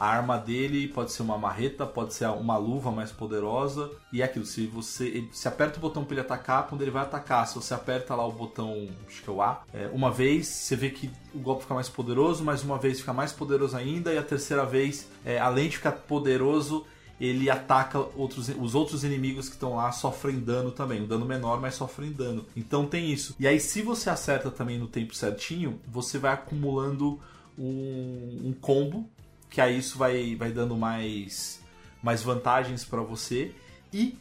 A 0.01 0.07
arma 0.07 0.39
dele 0.39 0.89
pode 0.89 1.13
ser 1.13 1.21
uma 1.21 1.37
marreta, 1.37 1.85
pode 1.85 2.15
ser 2.15 2.27
uma 2.31 2.57
luva 2.57 2.91
mais 2.91 3.13
poderosa. 3.13 3.91
E 4.11 4.23
é 4.23 4.25
aquilo, 4.25 4.47
se 4.47 4.67
você. 4.67 5.29
Se 5.31 5.47
aperta 5.47 5.77
o 5.77 5.81
botão 5.81 6.03
pra 6.03 6.15
ele 6.15 6.23
atacar, 6.23 6.67
quando 6.67 6.81
ele 6.81 6.91
vai 6.91 7.03
atacar, 7.03 7.47
se 7.47 7.55
você 7.55 7.75
aperta 7.75 8.15
lá 8.15 8.27
o 8.27 8.33
botão, 8.33 8.89
acho 9.07 9.23
que 9.23 9.29
é 9.29 9.33
o 9.33 9.43
A, 9.43 9.63
é, 9.75 9.91
uma 9.93 10.11
vez, 10.11 10.47
você 10.47 10.75
vê 10.75 10.89
que 10.89 11.11
o 11.35 11.39
golpe 11.39 11.63
fica 11.63 11.75
mais 11.75 11.91
poderoso, 11.91 12.43
mais 12.43 12.65
uma 12.65 12.79
vez 12.79 13.01
fica 13.01 13.13
mais 13.13 13.31
poderoso 13.31 13.77
ainda, 13.77 14.11
e 14.15 14.17
a 14.17 14.23
terceira 14.23 14.65
vez, 14.65 15.07
é, 15.23 15.39
além 15.39 15.69
de 15.69 15.77
ficar 15.77 15.93
poderoso, 15.93 16.87
ele 17.21 17.51
ataca 17.51 17.99
outros, 18.17 18.49
os 18.49 18.75
outros 18.75 19.05
inimigos 19.05 19.51
que 19.51 19.55
estão 19.55 19.77
lá 19.77 19.93
sofrem 19.93 20.41
dano 20.41 20.71
também. 20.71 21.03
Um 21.03 21.07
dano 21.07 21.27
menor, 21.27 21.61
mas 21.61 21.75
sofrem 21.75 22.11
dano. 22.11 22.47
Então 22.57 22.87
tem 22.87 23.13
isso. 23.13 23.37
E 23.39 23.47
aí, 23.47 23.61
se 23.61 23.83
você 23.83 24.09
acerta 24.09 24.51
também 24.51 24.79
no 24.79 24.87
tempo 24.87 25.15
certinho, 25.15 25.79
você 25.87 26.17
vai 26.17 26.33
acumulando 26.33 27.21
um, 27.59 28.49
um 28.49 28.55
combo, 28.59 29.07
que 29.51 29.61
aí 29.61 29.79
isso 29.79 29.99
vai, 29.99 30.35
vai 30.37 30.51
dando 30.53 30.77
mais, 30.77 31.61
mais 32.03 32.23
vantagens 32.23 32.85
para 32.85 33.03
você. 33.03 33.53
E 33.93 34.17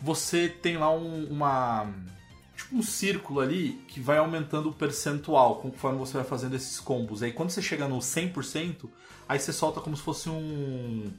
você 0.00 0.48
tem 0.48 0.76
lá 0.76 0.90
um- 0.92 1.26
uma. 1.30 1.88
Tipo 2.56 2.76
um 2.76 2.82
círculo 2.82 3.40
ali 3.40 3.80
que 3.88 3.98
vai 4.00 4.18
aumentando 4.18 4.68
o 4.68 4.72
percentual 4.72 5.56
conforme 5.56 5.98
você 5.98 6.14
vai 6.14 6.24
fazendo 6.24 6.54
esses 6.54 6.78
combos. 6.78 7.22
Aí 7.22 7.32
quando 7.32 7.50
você 7.50 7.62
chega 7.62 7.88
no 7.88 8.00
100%, 8.00 8.88
aí 9.28 9.38
você 9.38 9.52
solta 9.52 9.80
como 9.80 9.96
se 9.96 10.02
fosse 10.02 10.28
um 10.28 11.10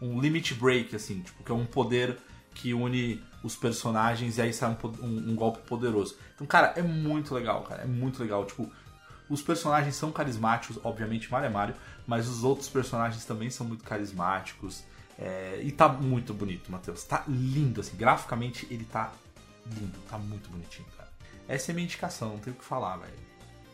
um 0.00 0.20
limit 0.20 0.52
break, 0.52 0.94
assim, 0.94 1.20
tipo, 1.22 1.42
que 1.42 1.50
é 1.50 1.54
um 1.54 1.64
poder 1.64 2.18
que 2.54 2.74
une 2.74 3.18
os 3.42 3.56
personagens 3.56 4.36
e 4.36 4.42
aí 4.42 4.52
sai 4.52 4.70
um, 4.70 4.88
um- 5.06 5.30
um 5.30 5.34
golpe 5.34 5.60
poderoso. 5.66 6.16
Então, 6.34 6.46
cara, 6.46 6.74
é 6.76 6.82
muito 6.82 7.34
legal, 7.34 7.62
cara, 7.62 7.82
é 7.82 7.86
muito 7.86 8.20
legal. 8.22 8.44
Tipo, 8.44 8.70
os 9.28 9.42
personagens 9.42 9.96
são 9.96 10.12
carismáticos, 10.12 10.78
obviamente 10.84 11.30
Mario 11.30 11.46
é 11.46 11.50
Mario, 11.50 11.74
mas 12.06 12.28
os 12.28 12.44
outros 12.44 12.68
personagens 12.68 13.24
também 13.24 13.50
são 13.50 13.66
muito 13.66 13.84
carismáticos. 13.84 14.84
é, 15.18 15.60
e 15.62 15.72
tá 15.72 15.88
muito 15.88 16.34
bonito, 16.34 16.70
Matheus. 16.70 17.02
Tá 17.04 17.24
lindo, 17.26 17.80
assim, 17.80 17.96
graficamente 17.96 18.66
ele 18.70 18.84
tá 18.84 19.12
lindo, 19.66 19.98
tá 20.08 20.18
muito 20.18 20.48
bonitinho, 20.50 20.86
cara. 20.96 21.10
Essa 21.48 21.72
é 21.72 21.74
minha 21.74 21.84
indicação, 21.84 22.30
não 22.30 22.38
tenho 22.38 22.54
o 22.54 22.58
que 22.58 22.64
falar, 22.64 22.98
velho. 22.98 23.26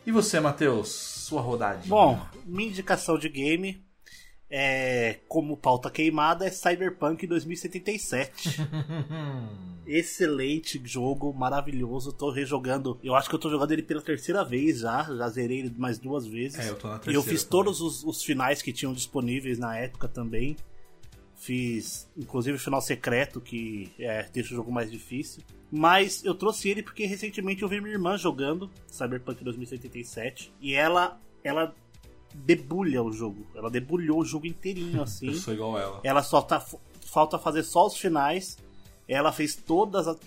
E 0.07 0.13
você, 0.13 0.41
Matheus? 0.41 0.89
Sua 0.91 1.41
rodadinha? 1.41 1.89
Bom, 1.89 2.21
minha 2.45 2.69
indicação 2.69 3.19
de 3.19 3.29
game 3.29 3.85
é 4.55 5.19
como 5.27 5.57
pauta 5.57 5.91
queimada 5.91 6.47
é 6.47 6.51
Cyberpunk 6.51 7.27
2077. 7.27 8.61
Excelente 9.87 10.81
jogo, 10.85 11.33
maravilhoso. 11.33 12.13
Tô 12.13 12.31
rejogando. 12.31 13.01
Eu 13.03 13.15
acho 13.15 13.31
que 13.31 13.35
eu 13.35 13.39
tô 13.39 13.49
jogando 13.49 13.73
ele 13.73 13.83
pela 13.83 14.03
terceira 14.03 14.45
vez 14.45 14.81
já. 14.81 15.05
Já 15.05 15.29
zerei 15.31 15.61
ele 15.61 15.75
mais 15.79 15.99
duas 15.99 16.27
vezes. 16.27 16.59
É, 16.59 16.69
eu 16.69 16.77
tô 16.77 16.87
na 16.87 16.95
E 16.95 16.97
eu 16.97 17.01
terceira 17.01 17.23
fiz 17.23 17.45
também. 17.45 17.51
todos 17.51 17.81
os, 17.81 18.05
os 18.05 18.23
finais 18.23 18.61
que 18.61 18.75
tinham 18.75 18.93
disponíveis 18.93 19.59
na 19.59 19.75
época 19.77 20.07
também. 20.07 20.55
Fiz, 21.35 22.09
inclusive, 22.17 22.57
o 22.57 22.61
final 22.61 22.81
secreto, 22.81 23.41
que 23.41 23.91
é, 23.99 24.29
deixa 24.33 24.53
o 24.53 24.57
jogo 24.57 24.71
mais 24.71 24.91
difícil. 24.91 25.43
Mas 25.71 26.23
eu 26.25 26.35
trouxe 26.35 26.69
ele 26.69 26.83
porque 26.83 27.07
recentemente 27.07 27.63
eu 27.63 27.69
vi 27.69 27.81
minha 27.81 27.95
irmã 27.95 28.19
jogando 28.19 28.71
Cyberpunk 28.87 29.43
2077. 29.43 30.53
E 30.61 30.75
ela, 30.75 31.19
ela 31.43 31.75
debulha 32.35 33.03
o 33.03 33.13
jogo. 33.13 33.47
Ela 33.55 33.71
debulhou 33.71 34.21
o 34.21 34.25
jogo 34.25 34.47
inteirinho, 34.47 35.01
assim. 35.03 35.29
Eu 35.29 35.35
sou 35.35 35.55
igual 35.55 35.79
ela. 35.79 36.01
Ela 36.03 36.23
só 36.23 36.41
tá. 36.41 36.65
Falta 37.05 37.39
fazer 37.39 37.63
só 37.63 37.87
os 37.87 37.97
finais. 37.97 38.59
Ela 39.09 39.33
fez 39.33 39.55
todas 39.55 40.09
as. 40.09 40.19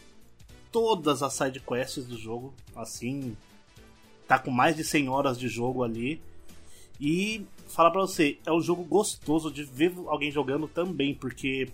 Todas 0.71 1.23
as 1.23 1.33
sidequests 1.33 2.05
do 2.05 2.17
jogo. 2.17 2.53
Assim. 2.75 3.35
Tá 4.27 4.39
com 4.39 4.51
mais 4.51 4.75
de 4.75 4.83
100 4.83 5.09
horas 5.09 5.39
de 5.39 5.47
jogo 5.47 5.83
ali. 5.83 6.21
E 6.99 7.45
falar 7.67 7.91
pra 7.91 8.01
você, 8.01 8.39
é 8.45 8.51
um 8.51 8.61
jogo 8.61 8.83
gostoso 8.83 9.51
de 9.51 9.63
ver 9.63 9.93
alguém 10.07 10.31
jogando 10.31 10.67
também, 10.67 11.13
porque 11.13 11.67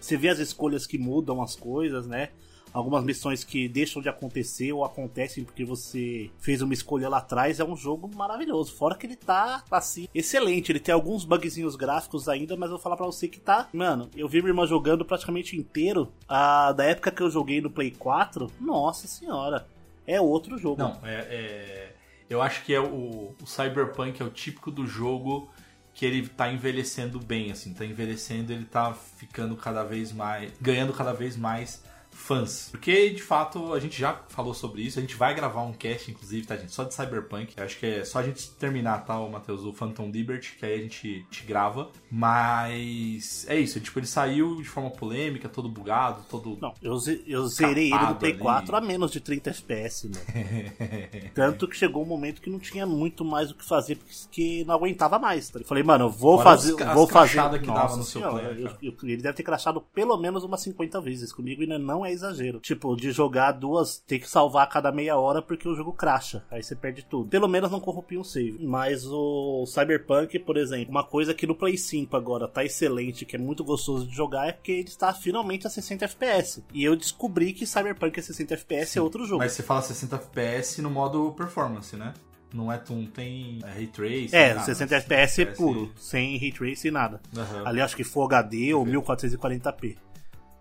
você 0.00 0.16
vê 0.16 0.28
as 0.28 0.38
escolhas 0.38 0.86
que 0.86 0.96
mudam 0.96 1.42
as 1.42 1.54
coisas, 1.54 2.06
né? 2.06 2.30
Algumas 2.72 3.04
missões 3.04 3.42
que 3.44 3.68
deixam 3.68 4.00
de 4.00 4.08
acontecer 4.08 4.72
ou 4.72 4.84
acontecem 4.84 5.44
porque 5.44 5.64
você 5.64 6.30
fez 6.38 6.62
uma 6.62 6.72
escolha 6.72 7.08
lá 7.08 7.18
atrás. 7.18 7.60
É 7.60 7.64
um 7.64 7.76
jogo 7.76 8.10
maravilhoso. 8.14 8.72
Fora 8.74 8.94
que 8.94 9.06
ele 9.06 9.16
tá, 9.16 9.64
assim, 9.70 10.08
excelente. 10.14 10.70
Ele 10.70 10.80
tem 10.80 10.94
alguns 10.94 11.24
bugzinhos 11.24 11.76
gráficos 11.76 12.28
ainda, 12.28 12.56
mas 12.56 12.70
eu 12.70 12.76
vou 12.76 12.82
falar 12.82 12.96
pra 12.96 13.06
você 13.06 13.26
que 13.28 13.40
tá. 13.40 13.68
Mano, 13.72 14.08
eu 14.16 14.28
vi 14.28 14.38
minha 14.40 14.50
irmã 14.50 14.66
jogando 14.66 15.04
praticamente 15.04 15.56
inteiro. 15.56 16.12
Da 16.28 16.84
época 16.84 17.10
que 17.10 17.22
eu 17.22 17.30
joguei 17.30 17.60
no 17.60 17.70
Play 17.70 17.90
4. 17.90 18.50
Nossa 18.60 19.06
senhora. 19.08 19.66
É 20.06 20.20
outro 20.20 20.58
jogo. 20.58 20.80
Não, 20.82 20.98
é, 21.04 21.14
é- 21.30 21.92
eu 22.28 22.40
acho 22.40 22.62
que 22.64 22.72
é 22.72 22.80
o, 22.80 23.34
o 23.42 23.46
Cyberpunk 23.46 24.22
é 24.22 24.24
o 24.24 24.30
típico 24.30 24.70
do 24.70 24.86
jogo 24.86 25.48
que 25.92 26.06
ele 26.06 26.26
tá 26.28 26.50
envelhecendo 26.50 27.18
bem, 27.18 27.50
assim, 27.50 27.74
tá 27.74 27.84
envelhecendo, 27.84 28.52
ele 28.52 28.64
tá 28.64 28.94
ficando 28.94 29.56
cada 29.56 29.82
vez 29.82 30.12
mais, 30.12 30.52
ganhando 30.60 30.92
cada 30.92 31.12
vez 31.12 31.36
mais 31.36 31.82
fãs. 32.30 32.68
Porque, 32.70 33.10
de 33.10 33.22
fato, 33.22 33.72
a 33.74 33.80
gente 33.80 33.98
já 33.98 34.20
falou 34.28 34.54
sobre 34.54 34.82
isso, 34.82 34.98
a 34.98 35.02
gente 35.02 35.16
vai 35.16 35.34
gravar 35.34 35.62
um 35.62 35.72
cast, 35.72 36.10
inclusive, 36.10 36.46
tá, 36.46 36.56
gente, 36.56 36.72
só 36.72 36.84
de 36.84 36.94
Cyberpunk. 36.94 37.54
Eu 37.56 37.64
acho 37.64 37.76
que 37.78 37.86
é 37.86 38.04
só 38.04 38.20
a 38.20 38.22
gente 38.22 38.50
terminar, 38.52 39.04
tá, 39.04 39.18
o 39.18 39.30
Matheus, 39.30 39.62
o 39.64 39.72
Phantom 39.72 40.08
Liberty, 40.10 40.54
que 40.58 40.64
aí 40.64 40.74
a 40.78 40.82
gente, 40.82 41.26
te 41.30 41.44
grava. 41.44 41.90
Mas 42.10 43.44
é 43.48 43.58
isso, 43.58 43.80
tipo, 43.80 43.98
ele 43.98 44.06
saiu 44.06 44.56
de 44.56 44.68
forma 44.68 44.90
polêmica, 44.90 45.48
todo 45.48 45.68
bugado, 45.68 46.22
todo... 46.30 46.56
Não, 46.60 46.72
eu, 46.80 46.96
eu 47.26 47.46
zerei 47.48 47.92
ele 47.92 48.06
no 48.06 48.14
Play 48.14 48.32
ali. 48.32 48.40
4 48.40 48.76
a 48.76 48.80
menos 48.80 49.10
de 49.10 49.20
30 49.20 49.50
FPS, 49.50 50.08
mano. 50.08 50.24
Tanto 51.34 51.66
que 51.66 51.76
chegou 51.76 52.02
um 52.02 52.06
momento 52.06 52.40
que 52.40 52.50
não 52.50 52.58
tinha 52.58 52.86
muito 52.86 53.24
mais 53.24 53.50
o 53.50 53.54
que 53.54 53.64
fazer, 53.64 53.96
porque 53.96 54.64
não 54.66 54.74
aguentava 54.74 55.18
mais. 55.18 55.48
tá? 55.50 55.58
Eu 55.58 55.64
falei, 55.64 55.82
mano, 55.82 56.04
eu 56.06 56.10
vou 56.10 56.36
Fora 56.38 56.50
fazer. 56.50 56.74
as- 56.74 56.88
as 56.88 56.94
vou 56.94 57.06
fazer. 57.08 57.32
crachadas 57.34 57.60
que 57.60 57.66
dava 57.66 57.80
Nossa 57.82 57.96
no 57.96 58.04
seu 58.04 58.20
senhora, 58.20 58.48
player, 58.48 58.60
eu- 58.82 58.90
eu- 58.92 58.96
ele 59.08 59.22
deve 59.22 59.34
ter 59.34 59.42
crachado 59.42 59.80
pelo 59.94 60.16
menos 60.16 60.44
umas 60.44 60.60
50 60.60 61.00
vezes 61.00 61.32
comigo 61.32 61.62
e 61.62 61.64
ainda 61.64 61.78
não 61.78 62.04
é 62.04 62.12
exagero. 62.20 62.60
Tipo, 62.60 62.94
de 62.96 63.10
jogar 63.12 63.52
duas, 63.52 63.98
ter 63.98 64.18
que 64.18 64.28
salvar 64.28 64.64
a 64.64 64.66
cada 64.66 64.92
meia 64.92 65.16
hora 65.16 65.42
porque 65.42 65.68
o 65.68 65.74
jogo 65.74 65.92
cracha. 65.92 66.44
Aí 66.50 66.62
você 66.62 66.76
perde 66.76 67.04
tudo. 67.04 67.28
Pelo 67.28 67.48
menos 67.48 67.70
não 67.70 67.80
corrompia 67.80 68.20
um 68.20 68.24
save. 68.24 68.64
Mas 68.64 69.04
o 69.06 69.64
Cyberpunk, 69.66 70.38
por 70.40 70.56
exemplo, 70.56 70.90
uma 70.90 71.04
coisa 71.04 71.34
que 71.34 71.46
no 71.46 71.54
Play 71.54 71.76
5 71.76 72.16
agora 72.16 72.48
tá 72.48 72.64
excelente, 72.64 73.24
que 73.24 73.36
é 73.36 73.38
muito 73.38 73.64
gostoso 73.64 74.06
de 74.06 74.14
jogar, 74.14 74.48
é 74.48 74.52
que 74.52 74.72
ele 74.72 74.88
está 74.88 75.12
finalmente 75.12 75.66
a 75.66 75.70
60 75.70 76.04
FPS. 76.04 76.64
E 76.72 76.84
eu 76.84 76.96
descobri 76.96 77.52
que 77.52 77.66
Cyberpunk 77.66 78.18
a 78.18 78.22
60 78.22 78.54
FPS 78.54 78.98
é 78.98 79.02
outro 79.02 79.24
jogo. 79.24 79.38
Mas 79.38 79.52
você 79.52 79.62
fala 79.62 79.82
60 79.82 80.16
FPS 80.16 80.82
no 80.82 80.90
modo 80.90 81.32
performance, 81.32 81.96
né? 81.96 82.14
Não 82.52 82.72
é 82.72 82.80
não 82.90 83.06
tem 83.06 83.60
é, 83.62 83.70
ray 83.70 83.86
tracing. 83.86 84.36
É, 84.36 84.54
nada. 84.54 84.66
60 84.66 84.94
FPS 84.96 85.46
puro, 85.56 85.92
sem 85.96 86.36
ray 86.36 86.52
tracing 86.52 86.88
e 86.88 86.90
nada. 86.90 87.20
Aham. 87.36 87.62
Ali 87.64 87.80
acho 87.80 87.96
que 87.96 88.02
Full 88.02 88.24
HD 88.24 88.74
ou 88.74 88.84
1440p. 88.84 89.96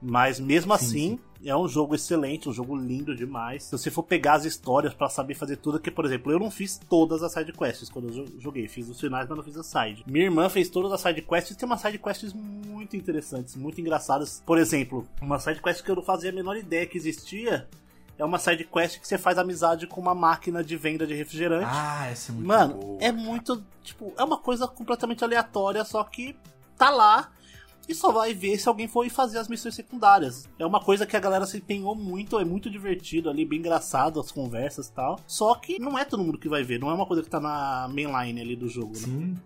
Mas 0.02 0.40
mesmo 0.40 0.72
assim, 0.74 1.20
é 1.44 1.56
um 1.56 1.68
jogo 1.68 1.94
excelente, 1.94 2.48
um 2.48 2.54
jogo 2.54 2.76
lindo 2.76 3.14
demais. 3.16 3.64
Se 3.64 3.72
você 3.72 3.92
for 3.92 4.04
pegar 4.04 4.34
as 4.36 4.46
histórias 4.46 4.94
pra 4.94 5.10
saber 5.10 5.34
fazer 5.36 5.58
tudo, 5.58 5.80
que 5.80 5.92
por 5.92 6.06
exemplo, 6.06 6.32
eu 6.32 6.40
não 6.40 6.50
fiz 6.50 6.80
todas 6.90 7.22
as 7.22 7.34
side 7.34 7.52
quests 7.52 7.90
quando 7.90 8.08
eu 8.08 8.26
jo- 8.26 8.40
joguei, 8.40 8.68
fiz 8.68 8.88
os 8.88 9.00
finais, 9.00 9.28
mas 9.28 9.38
não 9.38 9.44
fiz 9.44 9.58
a 9.58 9.64
side. 9.64 10.04
Minha 10.08 10.26
irmã 10.26 10.48
fez 10.50 10.70
todas 10.70 10.92
as 10.94 11.02
side 11.02 11.22
quests 11.22 11.52
e 11.52 11.58
tem 11.58 11.66
umas 11.68 11.82
side 11.82 11.98
quests 11.98 12.34
muito 12.34 12.96
interessantes, 12.96 13.56
muito 13.58 13.82
engraçadas. 13.82 14.42
Por 14.46 14.58
exemplo, 14.58 15.06
uma 15.22 15.38
side 15.40 15.62
quest 15.62 15.84
que 15.84 15.92
eu 15.92 15.96
não 15.98 16.04
fazia 16.04 16.30
a 16.30 16.34
menor 16.34 16.56
ideia 16.56 16.86
que 16.86 16.98
existia. 16.98 17.68
É 18.18 18.24
uma 18.26 18.38
side 18.38 18.66
quest 18.66 19.00
que 19.00 19.08
você 19.08 19.18
faz 19.18 19.38
amizade 19.38 19.88
com 19.88 20.00
uma 20.02 20.14
máquina 20.16 20.62
de 20.64 20.76
venda 20.76 21.08
de 21.08 21.14
refrigerante. 21.14 21.68
Ah, 21.70 22.08
essa 22.08 22.32
é 22.32 22.36
muito 22.36 22.48
Mano, 22.48 22.74
boa, 22.74 22.98
é 23.02 23.12
muito. 23.14 23.64
Tipo, 23.82 24.14
é 24.18 24.24
uma 24.24 24.38
coisa 24.38 24.68
completamente 24.68 25.24
aleatória, 25.24 25.84
só 25.86 26.04
que 26.04 26.36
tá 26.78 26.90
lá 26.90 27.32
e 27.90 27.96
só 27.96 28.12
vai 28.12 28.36
ver 28.36 28.60
se 28.60 28.70
alguém 28.70 28.88
for 28.88 29.10
fazer 29.10 29.40
as 29.40 29.48
missões 29.48 29.74
secundárias. 29.74 30.48
É 30.60 30.66
uma 30.66 30.80
coisa 30.80 31.08
que 31.08 31.18
a 31.18 31.20
galera 31.20 31.48
se 31.48 31.58
empenhou 31.58 31.96
muito, 31.96 32.38
é 32.38 32.46
muito 32.46 32.70
divertido 32.70 33.32
ali, 33.32 33.44
bem 33.44 33.58
engraçado 33.58 34.20
as 34.20 34.32
conversas 34.32 34.88
e 34.88 34.94
tal. 34.94 35.20
Só 35.26 35.56
que 35.56 35.80
não 35.80 35.98
é 35.98 36.06
todo 36.06 36.24
mundo 36.24 36.38
que 36.38 36.48
vai 36.48 36.64
ver, 36.64 36.80
não 36.80 36.92
é 36.92 36.94
uma 36.94 37.08
coisa 37.08 37.24
que 37.24 37.30
tá 37.30 37.40
na 37.40 37.88
mainline 37.88 38.40
ali 38.40 38.56
do 38.56 38.70
jogo, 38.70 38.94
né? 38.94 39.00
Sim. 39.00 39.38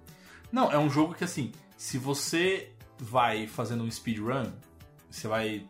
Não, 0.51 0.69
é 0.69 0.77
um 0.77 0.89
jogo 0.89 1.13
que 1.13 1.23
assim, 1.23 1.53
se 1.77 1.97
você 1.97 2.73
vai 2.99 3.47
fazendo 3.47 3.81
um 3.81 3.89
speedrun, 3.89 4.51
você 5.09 5.25
vai 5.25 5.65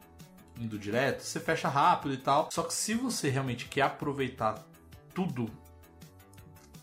indo 0.60 0.80
direto, 0.80 1.22
você 1.22 1.40
fecha 1.40 1.70
rápido 1.70 2.16
e 2.16 2.18
tal. 2.18 2.50
Só 2.52 2.64
que 2.64 2.74
se 2.74 2.96
você 2.96 3.30
realmente 3.30 3.68
quer 3.68 3.84
aproveitar 3.84 4.66
tudo, 5.14 5.48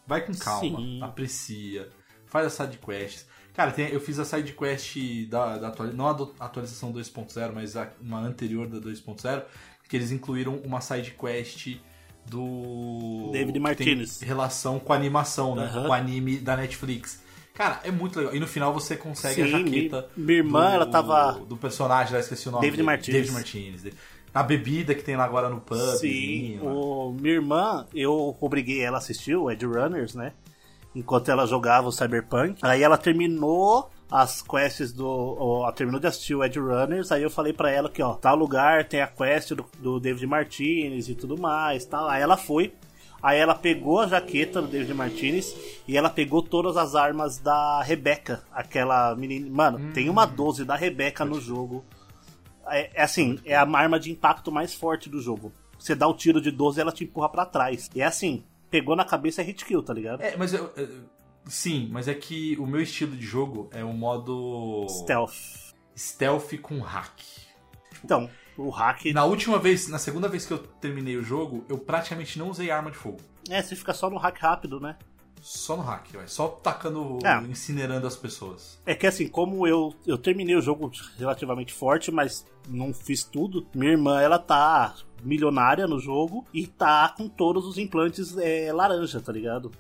vai 0.07 0.25
com 0.25 0.33
calma, 0.35 0.79
Sim. 0.79 1.03
aprecia, 1.03 1.89
faz 2.27 2.47
as 2.47 2.53
side 2.53 2.79
quests. 2.79 3.27
Cara, 3.55 3.73
tem- 3.73 3.89
eu 3.91 4.01
fiz 4.01 4.19
a 4.19 4.25
side 4.25 4.53
quest 4.53 4.97
da, 5.29 5.59
da 5.59 5.69
atualização, 5.69 5.97
não 6.05 6.07
a 6.09 6.13
do- 6.13 6.35
atualização 6.41 6.93
2.0, 6.93 7.53
mas 7.55 7.77
a- 7.77 7.91
uma 8.01 8.21
anterior 8.21 8.67
da 8.69 8.79
2.0, 8.79 9.43
que 9.89 9.97
eles 9.97 10.11
incluíram 10.13 10.57
uma 10.65 10.81
side 10.81 11.11
quest 11.13 11.77
do 12.27 13.31
David 13.33 13.59
Martinez. 13.59 14.21
relação 14.21 14.79
com 14.79 14.93
a 14.93 14.97
animação, 14.97 15.55
né? 15.55 15.65
Aham. 15.65 15.83
Com 15.85 15.89
o 15.89 15.93
anime 15.93 16.37
da 16.39 16.57
Netflix. 16.57 17.23
Cara, 17.55 17.81
é 17.85 17.91
muito 17.91 18.19
legal. 18.19 18.35
E 18.35 18.41
no 18.41 18.47
final 18.47 18.73
você 18.73 18.97
consegue 18.97 19.43
a 19.43 19.45
Sim, 19.45 19.51
jaqueta. 19.51 20.09
mi- 20.17 20.25
minha 20.25 20.39
irmã, 20.39 20.69
do, 20.71 20.75
ela 20.77 20.87
tava- 20.87 21.33
Do 21.41 21.57
personagem, 21.57 22.15
lá 22.15 22.21
esqueci 22.21 22.49
o 22.49 22.53
nome. 22.53 22.65
David. 22.65 22.83
Martinez. 22.83 23.13
David 23.17 23.33
Martinez. 23.33 23.95
A 24.33 24.43
bebida 24.45 24.95
que 24.95 25.03
tem 25.03 25.17
lá 25.17 25.25
agora 25.25 25.49
no 25.49 25.61
pub. 25.61 25.77
Sim, 25.99 26.09
vinho, 26.61 26.65
o, 26.67 27.13
minha 27.13 27.35
irmã, 27.35 27.87
eu 27.93 28.37
obriguei 28.41 28.81
ela 28.81 28.97
a 28.97 29.01
assistir 29.01 29.35
o 29.35 29.51
Edge 29.51 29.67
Runners, 29.67 30.15
né? 30.15 30.33
Enquanto 30.95 31.31
ela 31.31 31.47
jogava 31.47 31.89
o 31.89 31.93
Cyberpunk. 31.93 32.59
Aí 32.63 32.83
ela 32.83 32.99
terminou 32.99 33.91
as 34.11 34.43
quests 34.43 34.93
do. 34.93 35.07
ó, 35.07 35.63
Ela 35.65 35.73
terminou 35.73 36.01
de 36.01 36.07
assistir 36.07 36.35
o 36.35 36.45
Edge 36.45 36.59
Runners. 36.59 37.13
Aí 37.13 37.23
eu 37.23 37.31
falei 37.31 37.53
pra 37.53 37.71
ela 37.71 37.89
que, 37.89 38.03
ó, 38.03 38.15
tal 38.15 38.37
lugar 38.37 38.85
tem 38.89 39.01
a 39.01 39.07
quest 39.07 39.53
do, 39.53 39.65
do 39.79 40.01
David 40.01 40.27
Martinez 40.27 41.09
e 41.09 41.15
tudo 41.15 41.39
mais, 41.39 41.85
tal. 41.85 42.09
Aí 42.09 42.21
ela 42.21 42.37
foi. 42.37 42.75
Aí 43.23 43.39
ela 43.39 43.55
pegou 43.55 44.01
a 44.01 44.07
jaqueta 44.07 44.63
do 44.63 44.69
David 44.69 44.95
Martinez 44.95 45.55
e 45.87 45.97
ela 45.97 46.09
pegou 46.09 46.43
todas 46.43 46.77
as 46.77 46.95
armas 46.95 47.39
da 47.39 47.83
Rebecca, 47.83 48.43
aquela 48.51 49.15
menina. 49.15 49.49
Mano, 49.51 49.93
tem 49.93 50.09
uma 50.09 50.25
12 50.25 50.65
da 50.65 50.75
Rebecca 50.75 51.25
no 51.25 51.39
jogo. 51.39 51.85
É, 52.67 52.91
é 52.95 53.03
assim, 53.03 53.39
é 53.45 53.55
a 53.55 53.69
arma 53.69 54.01
de 54.01 54.11
impacto 54.11 54.51
mais 54.51 54.75
forte 54.75 55.11
do 55.11 55.21
jogo. 55.21 55.53
Você 55.79 55.95
dá 55.95 56.09
o 56.09 56.15
tiro 56.15 56.41
de 56.41 56.51
12 56.51 56.81
ela 56.81 56.93
te 56.93 57.05
empurra 57.05 57.29
pra 57.29 57.45
trás. 57.47 57.91
E 57.95 58.01
é 58.01 58.07
assim, 58.07 58.43
pegou 58.71 58.95
na 58.97 59.05
cabeça 59.05 59.41
é 59.43 59.45
hit 59.45 59.65
kill, 59.65 59.83
tá 59.83 59.93
ligado? 59.93 60.21
É, 60.23 60.37
mas 60.37 60.53
eu. 60.55 60.71
eu- 60.77 61.21
Sim, 61.47 61.89
mas 61.91 62.07
é 62.07 62.13
que 62.15 62.55
o 62.59 62.67
meu 62.67 62.83
estilo 62.83 63.17
de 63.17 63.25
jogo 63.25 63.69
é 63.73 63.83
o 63.83 63.93
modo. 63.95 64.87
Stealth. 64.89 65.73
Stealth 65.97 66.59
com 66.61 66.81
hack. 66.81 67.19
Então, 68.05 68.29
o 68.57 68.69
hack. 68.71 69.07
Na 69.07 69.25
última 69.25 69.59
vez, 69.59 69.89
na 69.89 69.99
segunda 69.99 70.29
vez 70.29 70.45
que 70.47 70.53
eu 70.53 70.59
terminei 70.59 71.17
o 71.17 71.23
jogo, 71.23 71.65
eu 71.69 71.79
praticamente 71.79 72.39
não 72.39 72.51
usei 72.51 72.71
arma 72.71 72.91
de 72.91 72.97
fogo. 72.99 73.19
É, 73.49 73.61
você 73.63 73.75
fica 73.75 73.93
só 73.95 74.11
no 74.11 74.19
hack 74.19 74.39
rápido, 74.39 74.79
né? 74.79 74.97
Só 75.41 75.75
no 75.77 75.83
hack, 75.83 76.07
vai. 76.13 76.29
Só 76.29 76.49
tacando, 76.49 77.19
É. 77.25 77.39
incinerando 77.51 78.07
as 78.07 78.15
pessoas. 78.17 78.79
É 78.85 78.95
que 78.95 79.07
assim, 79.07 79.27
como 79.27 79.67
eu, 79.67 79.95
eu 80.07 80.19
terminei 80.19 80.55
o 80.55 80.61
jogo 80.61 80.91
relativamente 81.19 81.73
forte, 81.73 82.11
mas 82.13 82.47
não 82.69 82.93
fiz 82.93 83.25
tudo, 83.25 83.67
minha 83.75 83.93
irmã 83.93 84.21
ela 84.21 84.39
tá 84.39 84.95
milionária 85.23 85.87
no 85.87 85.99
jogo 85.99 86.45
e 86.53 86.67
tá 86.67 87.09
com 87.17 87.29
todos 87.29 87.67
os 87.67 87.79
implantes 87.79 88.37
é, 88.37 88.73
laranja, 88.73 89.21
tá 89.21 89.33
ligado? 89.33 89.71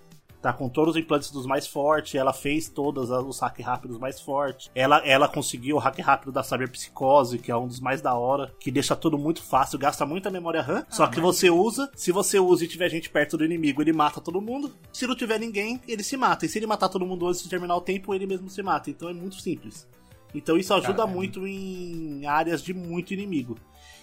Tá 0.40 0.55
com 0.55 0.70
todos 0.70 0.94
os 0.94 1.00
implantes 1.00 1.31
dos 1.31 1.44
mais 1.44 1.66
fortes, 1.66 2.14
ela 2.14 2.33
fez 2.33 2.66
todos 2.66 3.11
os 3.11 3.40
hack 3.40 3.61
rápidos 3.61 3.98
mais 3.98 4.18
fortes. 4.18 4.70
Ela, 4.74 5.07
ela 5.07 5.29
conseguiu 5.29 5.76
o 5.76 5.79
hack 5.79 5.98
rápido 5.98 6.33
da 6.33 6.42
Cyberpsicose, 6.42 7.38
que 7.38 7.50
é 7.50 7.57
um 7.57 7.66
dos 7.66 7.79
mais 7.79 8.00
da 8.00 8.14
hora, 8.14 8.50
que 8.59 8.70
deixa 8.70 8.96
tudo 8.96 9.18
muito 9.18 9.42
fácil, 9.42 9.79
gasta 9.79 10.07
muita 10.07 10.31
memória 10.31 10.62
RAM. 10.62 10.87
só 10.88 11.07
que 11.07 11.20
você 11.20 11.50
usa, 11.50 11.90
se 11.94 12.11
você 12.11 12.38
usa 12.38 12.64
e 12.64 12.68
tiver 12.68 12.88
gente 12.88 13.11
perto 13.11 13.37
do 13.37 13.44
inimigo, 13.44 13.83
ele 13.83 13.92
mata 13.92 14.18
todo 14.18 14.40
mundo. 14.40 14.72
Se 14.90 15.07
não 15.07 15.14
tiver 15.14 15.38
ninguém, 15.38 15.79
ele 15.87 16.03
se 16.03 16.16
mata. 16.16 16.46
E 16.46 16.48
se 16.48 16.59
ele 16.59 16.66
matar 16.66 16.88
todo 16.88 17.05
mundo 17.05 17.29
antes 17.29 17.42
de 17.42 17.48
terminar 17.50 17.76
o 17.76 17.83
tempo, 17.83 18.14
ele 18.14 18.26
mesmo 18.26 18.48
se 18.48 18.62
mata. 18.62 18.88
Então 18.88 19.11
é 19.11 19.12
muito 19.12 19.37
simples. 19.42 19.87
Então 20.35 20.57
isso 20.57 20.72
ajuda 20.72 20.98
Cara, 20.98 21.11
é 21.11 21.12
muito 21.12 21.46
em 21.46 22.24
áreas 22.26 22.62
de 22.62 22.72
muito 22.72 23.12
inimigo. 23.12 23.57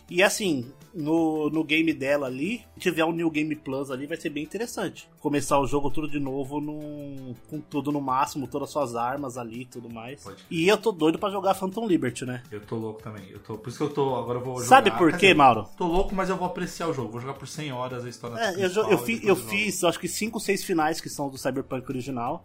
E 0.10 0.24
assim, 0.24 0.72
no, 0.94 1.50
no 1.50 1.64
game 1.66 1.92
dela 1.94 2.28
ali, 2.28 2.62
se 2.76 2.80
tiver 2.80 3.04
um 3.04 3.12
New 3.12 3.30
Game 3.30 3.54
Plus 3.58 3.92
ali, 3.92 4.08
vai 4.08 4.16
ser 4.16 4.30
bem 4.30 4.42
interessante. 4.44 5.10
Começar 5.20 5.60
o 5.60 5.68
jogo 5.68 5.92
tudo 5.92 6.10
de 6.10 6.18
novo 6.18 6.62
num, 6.62 7.36
com 7.50 7.60
tudo 7.60 7.92
no 7.92 8.00
máximo, 8.00 8.48
todas 8.48 8.70
as 8.70 8.74
suas 8.74 8.96
armas 8.96 9.38
ali 9.38 9.64
e 9.64 9.66
tudo 9.66 9.90
mais. 9.90 10.24
Pode. 10.24 10.38
E 10.50 10.66
eu 10.66 10.78
tô 10.78 10.94
doido 10.94 11.20
pra 11.20 11.30
jogar 11.30 11.54
Phantom 11.56 11.86
Liberty, 11.86 12.26
né? 12.26 12.42
Eu 12.50 12.62
tô 12.62 12.78
louco 12.78 13.04
também. 13.04 13.30
Eu 13.30 13.40
tô, 13.40 13.58
por 13.58 13.68
isso 13.68 13.78
que 13.78 13.84
eu 13.84 13.90
tô. 13.90 14.16
Agora 14.16 14.40
eu 14.40 14.44
vou 14.46 14.56
jogar. 14.56 14.68
Sabe 14.68 14.92
por 14.92 15.12
quê, 15.18 15.34
Mauro? 15.34 15.68
Tô 15.78 15.86
louco, 15.86 16.16
mas 16.16 16.30
eu 16.30 16.38
vou 16.38 16.48
apreciar 16.48 16.88
o 16.88 16.94
jogo. 16.94 17.12
Vou 17.12 17.20
jogar 17.20 17.34
por 17.34 17.48
100 17.48 17.74
horas 17.74 18.06
a 18.06 18.10
história 18.10 18.40
É, 18.40 18.56
eu, 18.66 18.70
eu, 18.90 18.98
fi- 18.98 19.20
eu 19.28 19.36
fiz, 19.36 19.84
acho 19.84 20.00
que 20.00 20.08
5, 20.08 20.40
6 20.40 20.64
finais 20.64 21.02
que 21.02 21.10
são 21.10 21.30
do 21.30 21.38
Cyberpunk 21.38 21.86
original. 21.92 22.44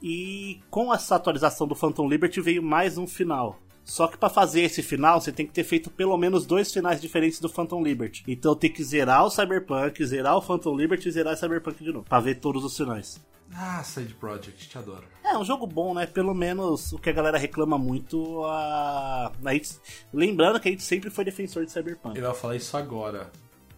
E 0.00 0.60
com 0.70 0.94
essa 0.94 1.16
atualização 1.16 1.66
do 1.66 1.74
Phantom 1.74 2.08
Liberty 2.08 2.40
veio 2.40 2.62
mais 2.62 2.96
um 2.96 3.06
final. 3.06 3.58
Só 3.88 4.06
que 4.06 4.18
pra 4.18 4.28
fazer 4.28 4.60
esse 4.60 4.82
final, 4.82 5.18
você 5.18 5.32
tem 5.32 5.46
que 5.46 5.52
ter 5.52 5.64
feito 5.64 5.90
pelo 5.90 6.14
menos 6.18 6.44
dois 6.44 6.70
finais 6.70 7.00
diferentes 7.00 7.40
do 7.40 7.48
Phantom 7.48 7.82
Liberty. 7.82 8.22
Então 8.28 8.54
tem 8.54 8.70
que 8.70 8.84
zerar 8.84 9.24
o 9.24 9.30
Cyberpunk, 9.30 10.04
zerar 10.04 10.36
o 10.36 10.42
Phantom 10.42 10.76
Liberty 10.76 11.08
e 11.08 11.12
zerar 11.12 11.32
o 11.32 11.36
Cyberpunk 11.38 11.82
de 11.82 11.90
novo. 11.90 12.04
Pra 12.04 12.20
ver 12.20 12.34
todos 12.34 12.62
os 12.62 12.76
finais. 12.76 13.18
Ah, 13.54 13.82
Side 13.82 14.12
Project, 14.12 14.68
te 14.68 14.76
adoro. 14.76 15.04
É 15.24 15.38
um 15.38 15.42
jogo 15.42 15.66
bom, 15.66 15.94
né? 15.94 16.04
Pelo 16.04 16.34
menos 16.34 16.92
o 16.92 16.98
que 16.98 17.08
a 17.08 17.12
galera 17.14 17.38
reclama 17.38 17.78
muito. 17.78 18.44
A... 18.44 19.32
a 19.42 19.52
gente... 19.54 19.80
Lembrando 20.12 20.60
que 20.60 20.68
a 20.68 20.70
gente 20.70 20.82
sempre 20.82 21.08
foi 21.08 21.24
defensor 21.24 21.64
de 21.64 21.72
Cyberpunk. 21.72 22.18
Eu 22.18 22.24
ia 22.26 22.34
falar 22.34 22.56
isso 22.56 22.76
agora. 22.76 23.32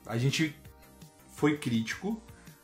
A 0.05 0.19
gente 0.19 0.57
foi 1.37 1.57
crítico, 1.57 2.21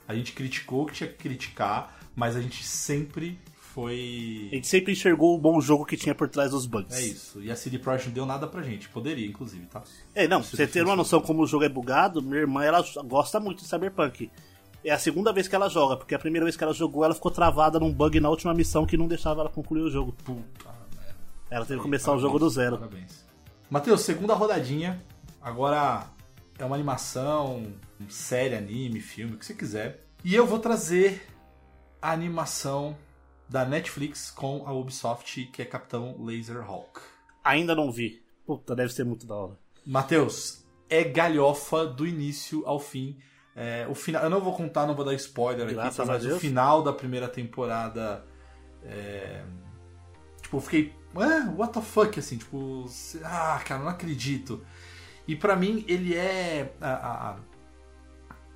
a 0.09 0.17
gente 0.17 0.33
criticou 0.33 0.83
o 0.83 0.87
que 0.87 0.95
tinha 0.95 1.09
que 1.09 1.17
criticar, 1.17 1.97
mas 2.17 2.35
a 2.35 2.43
gente 2.43 2.65
sempre 2.65 3.39
A 3.77 3.81
foi. 3.83 4.49
gente 4.51 4.67
sempre 4.67 4.93
enxergou 4.93 5.35
o 5.37 5.39
bom 5.39 5.61
jogo 5.61 5.85
que 5.85 5.99
tinha 5.99 6.15
por 6.15 6.29
trás 6.29 6.51
dos 6.51 6.65
bugs. 6.65 6.97
É 6.97 7.03
isso. 7.03 7.43
E 7.43 7.51
a 7.51 7.57
CD 7.57 7.79
Projekt 7.79 8.09
não 8.09 8.15
deu 8.15 8.25
nada 8.27 8.47
pra 8.47 8.63
gente. 8.63 8.89
Poderia, 8.89 9.27
inclusive, 9.27 9.67
tá? 9.67 9.83
É, 10.15 10.27
não, 10.27 10.39
pra 10.39 10.47
Isso 10.47 10.57
você 10.57 10.63
é 10.63 10.67
ter 10.67 10.83
uma 10.83 10.97
noção 10.97 11.21
como 11.21 11.43
o 11.43 11.47
jogo 11.47 11.65
é 11.65 11.69
bugado, 11.69 12.23
minha 12.23 12.41
irmã 12.41 12.65
ela 12.65 12.83
gosta 13.05 13.39
muito 13.39 13.63
de 13.63 13.69
Cyberpunk. 13.69 14.31
É 14.83 14.91
a 14.91 14.99
segunda 14.99 15.33
vez 15.33 15.47
que 15.47 15.55
ela 15.55 15.69
joga, 15.69 15.97
porque 15.97 16.15
a 16.15 16.19
primeira 16.19 16.45
vez 16.45 16.57
que 16.57 16.65
ela 16.65 16.73
jogou, 16.73 17.05
ela 17.05 17.15
ficou 17.15 17.31
travada 17.31 17.79
num 17.79 17.93
bug 17.93 18.19
na 18.19 18.31
última 18.31 18.55
missão 18.55 18.87
que 18.87 18.97
não 18.97 19.07
deixava 19.09 19.43
ela 19.43 19.51
concluir 19.51 19.83
o 19.83 19.91
jogo. 19.91 20.13
Puta 20.25 20.71
merda. 20.97 21.17
Ela 21.51 21.67
teve 21.67 21.79
que 21.81 21.85
começar 21.85 22.13
o 22.15 22.19
jogo 22.19 22.39
do 22.39 22.49
zero. 22.49 22.79
Parabéns. 22.79 23.27
Matheus, 23.69 24.03
segunda 24.03 24.33
rodadinha. 24.33 25.05
Agora 25.43 26.07
é 26.59 26.65
uma 26.65 26.77
animação, 26.77 27.67
série, 28.09 28.55
anime, 28.55 29.01
filme, 29.01 29.35
o 29.35 29.39
que 29.39 29.45
você 29.45 29.55
quiser. 29.55 30.05
E 30.25 30.35
eu 30.35 30.47
vou 30.47 30.59
trazer 30.59 31.27
a 32.01 32.13
animação 32.13 32.97
da 33.49 33.65
Netflix 33.65 34.31
com 34.31 34.67
a 34.67 34.73
Ubisoft, 34.73 35.47
que 35.47 35.63
é 35.63 35.65
Capitão 35.65 36.17
Laser 36.23 36.63
Hawk. 36.63 37.01
Ainda 37.45 37.75
não 37.75 37.91
vi. 37.93 38.23
Puta, 38.47 38.75
deve 38.75 38.93
ser 38.93 39.05
muito 39.05 39.27
da 39.27 39.35
hora. 39.35 39.59
Matheus, 39.85 40.65
é 40.89 41.05
galhofa 41.05 41.87
do 41.87 42.07
início 42.07 42.63
ao 42.67 42.79
fim. 42.81 43.19
É, 43.55 43.87
o 43.89 43.95
final, 43.95 44.23
eu 44.25 44.31
não 44.31 44.41
vou 44.41 44.55
contar, 44.55 44.87
não 44.87 44.95
vou 44.95 45.05
dar 45.05 45.15
spoiler 45.15 45.65
aqui, 45.65 45.75
Graças 45.75 45.97
tá? 45.97 46.03
a 46.03 46.07
mas 46.07 46.25
o 46.25 46.29
Deus. 46.29 46.41
final 46.41 46.83
da 46.83 46.93
primeira 46.93 47.29
temporada. 47.29 48.25
é, 48.85 49.43
tipo, 50.43 50.57
eu 50.57 50.61
fiquei. 50.61 50.95
Ah, 51.15 51.51
what 51.57 51.73
the 51.73 51.81
fuck, 51.81 52.19
assim, 52.19 52.37
tipo. 52.37 52.85
Ah, 53.25 53.61
cara, 53.65 53.81
não 53.83 53.89
acredito. 53.89 54.65
E 55.27 55.35
pra 55.35 55.57
mim, 55.57 55.85
ele 55.89 56.15
é. 56.15 56.75
A, 56.81 57.31
a, 57.31 57.37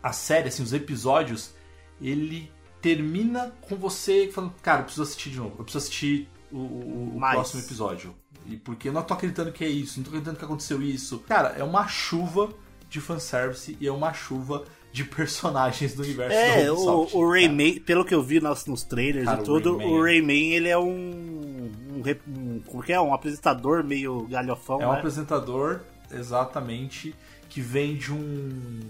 a 0.03 0.13
série, 0.13 0.49
assim, 0.49 0.63
os 0.63 0.73
episódios, 0.73 1.55
ele 2.01 2.53
termina 2.81 3.53
com 3.63 3.77
você 3.77 4.31
falando, 4.33 4.55
cara, 4.63 4.81
eu 4.81 4.85
preciso 4.85 5.03
assistir 5.03 5.31
de 5.31 5.37
novo, 5.39 5.55
eu 5.59 5.65
preciso 5.65 5.79
assistir 5.85 6.29
o, 6.51 6.57
o- 6.59 7.13
o 7.17 7.21
próximo 7.21 7.61
episódio. 7.63 8.15
E 8.47 8.57
porque 8.57 8.89
eu 8.89 8.93
não 8.93 9.03
tô 9.03 9.15
acreditando 9.15 9.53
que 9.53 9.63
é 9.65 9.69
isso, 9.69 9.99
não 9.99 10.05
tô 10.05 10.11
acreditando 10.11 10.39
que 10.39 10.45
aconteceu 10.45 10.83
isso. 10.83 11.19
Cara, 11.29 11.51
é 11.59 11.63
uma 11.63 11.87
chuva 11.87 12.49
de 12.89 13.01
fanservice 13.01 13.77
e 13.81 13.87
é 13.87 13.93
uma 13.93 14.13
chuva 14.13 14.65
de 14.93 15.05
personagens 15.05 15.95
do 15.95 16.03
universo 16.03 16.35
É, 16.37 16.65
da 16.65 16.73
o, 16.73 16.75
Ubisoft. 16.75 17.17
o 17.17 17.31
Rayman, 17.31 17.79
pelo 17.81 18.05
que 18.05 18.13
eu 18.13 18.23
vi 18.23 18.41
nos, 18.41 18.67
nos 18.67 18.83
trailers 18.83 19.27
Cara, 19.27 19.39
e 19.39 19.43
o 19.43 19.45
tudo, 19.45 19.77
Rayman- 19.77 19.93
o 19.95 20.03
Rayman 20.03 20.51
ele 20.55 20.69
é 20.69 20.77
um, 20.79 20.91
um, 20.91 22.03
um- 22.37 22.61
Como 22.67 22.83
que 22.83 22.93
é? 22.93 23.01
Um 23.01 23.15
apresentador 23.15 23.85
meio 23.85 24.27
galhofão, 24.27 24.81
É 24.83 24.87
um 24.89 24.91
né? 24.93 24.99
apresentador, 24.99 25.81
exatamente, 26.11 27.15
que 27.49 27.61
vem 27.61 27.95
de 27.97 28.13
um. 28.13 28.81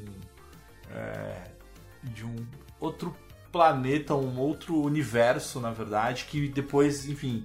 é, 0.95 1.43
de 2.03 2.25
um 2.25 2.35
outro 2.81 3.15
planeta, 3.53 4.15
um 4.15 4.39
outro 4.39 4.81
universo, 4.81 5.61
na 5.61 5.71
verdade, 5.73 6.25
que 6.27 6.49
depois, 6.49 7.09
enfim, 7.09 7.45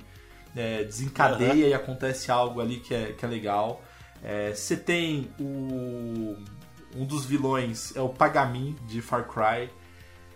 é, 0.55 0.83
desencadeia 0.83 1.67
e 1.67 1.73
acontece 1.73 2.31
algo 2.31 2.61
ali 2.61 2.79
que 2.79 2.93
é, 2.93 3.11
que 3.13 3.25
é 3.25 3.27
legal. 3.27 3.83
É, 4.23 4.53
Você 4.53 4.75
tem 4.77 5.29
o. 5.39 6.35
Um 6.97 7.05
dos 7.05 7.25
vilões 7.25 7.93
é 7.95 7.99
o 8.01 8.07
Pagamin 8.07 8.73
de 8.87 9.01
Far 9.01 9.27
Cry. 9.27 9.69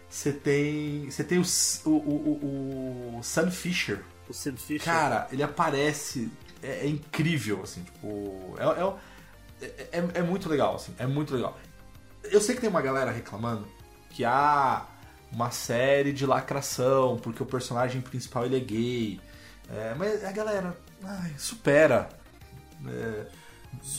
Você 0.09 0.33
tem. 0.33 1.09
Você 1.09 1.23
tem 1.23 1.37
o, 1.39 1.43
o, 1.85 1.89
o, 1.89 3.17
o, 3.17 3.23
Sam 3.23 3.49
Fisher, 3.49 4.03
O 4.27 4.33
Sid 4.33 4.59
Fisher. 4.59 4.83
Cara, 4.85 5.27
ele 5.31 5.41
aparece. 5.43 6.29
É, 6.61 6.85
é 6.85 6.87
incrível, 6.87 7.61
assim, 7.63 7.83
tipo. 7.83 8.55
É, 8.57 9.65
é, 9.65 9.67
é, 9.91 9.99
é- 9.99 10.11
é 10.15 10.21
muito 10.21 10.49
legal, 10.49 10.75
assim. 10.75 10.93
É 10.97 11.07
muito 11.07 11.33
legal. 11.33 11.57
Eu 12.23 12.41
sei 12.41 12.55
que 12.55 12.61
tem 12.61 12.69
uma 12.69 12.81
galera 12.81 13.11
reclamando 13.11 13.65
que 14.09 14.25
há 14.25 14.85
uma 15.31 15.51
série 15.51 16.11
de 16.13 16.25
lacração, 16.25 17.17
porque 17.17 17.41
o 17.43 17.45
personagem 17.45 18.01
principal 18.01 18.45
ele 18.45 18.57
é 18.57 18.59
gay. 18.59 19.21
É, 19.69 19.93
mas 19.97 20.23
a 20.23 20.31
galera. 20.31 20.75
ai, 21.03 21.33
supera. 21.37 22.09
É, 22.87 23.25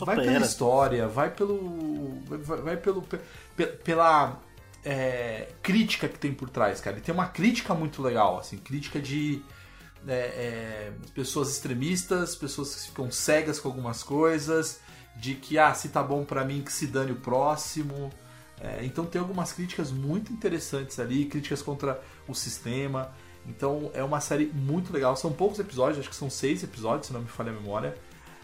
Vai 0.00 0.16
pela 0.16 0.24
Supera. 0.26 0.44
história, 0.44 1.08
vai 1.08 1.30
pelo. 1.30 2.18
Vai, 2.26 2.58
vai 2.60 2.76
pelo. 2.76 3.02
pe- 3.02 3.20
pe- 3.56 3.66
pela 3.66 4.40
é, 4.84 5.48
crítica 5.62 6.08
que 6.08 6.18
tem 6.18 6.34
por 6.34 6.50
trás, 6.50 6.80
cara. 6.80 7.00
Tem 7.00 7.14
uma 7.14 7.28
crítica 7.28 7.72
muito 7.72 8.02
legal, 8.02 8.38
assim, 8.38 8.58
crítica 8.58 9.00
de 9.00 9.40
é, 10.08 10.12
é, 10.12 10.92
pessoas 11.14 11.50
extremistas, 11.52 12.34
pessoas 12.34 12.74
que 12.74 12.86
ficam 12.88 13.10
cegas 13.12 13.60
com 13.60 13.68
algumas 13.68 14.02
coisas, 14.02 14.80
de 15.16 15.34
que, 15.36 15.56
ah, 15.56 15.72
se 15.72 15.90
tá 15.90 16.02
bom 16.02 16.24
pra 16.24 16.44
mim, 16.44 16.62
que 16.62 16.72
se 16.72 16.88
dane 16.88 17.12
o 17.12 17.16
próximo. 17.16 18.10
É, 18.60 18.84
então 18.84 19.06
tem 19.06 19.20
algumas 19.20 19.52
críticas 19.52 19.90
muito 19.90 20.32
interessantes 20.32 20.98
ali, 21.00 21.24
críticas 21.24 21.62
contra 21.62 22.00
o 22.28 22.34
sistema. 22.34 23.10
Então 23.46 23.90
é 23.94 24.04
uma 24.04 24.20
série 24.20 24.46
muito 24.46 24.92
legal. 24.92 25.16
São 25.16 25.32
poucos 25.32 25.58
episódios, 25.58 25.98
acho 25.98 26.10
que 26.10 26.16
são 26.16 26.28
seis 26.28 26.62
episódios, 26.62 27.06
se 27.06 27.12
não 27.12 27.22
me 27.22 27.28
falha 27.28 27.50
a 27.50 27.54
memória. 27.54 27.96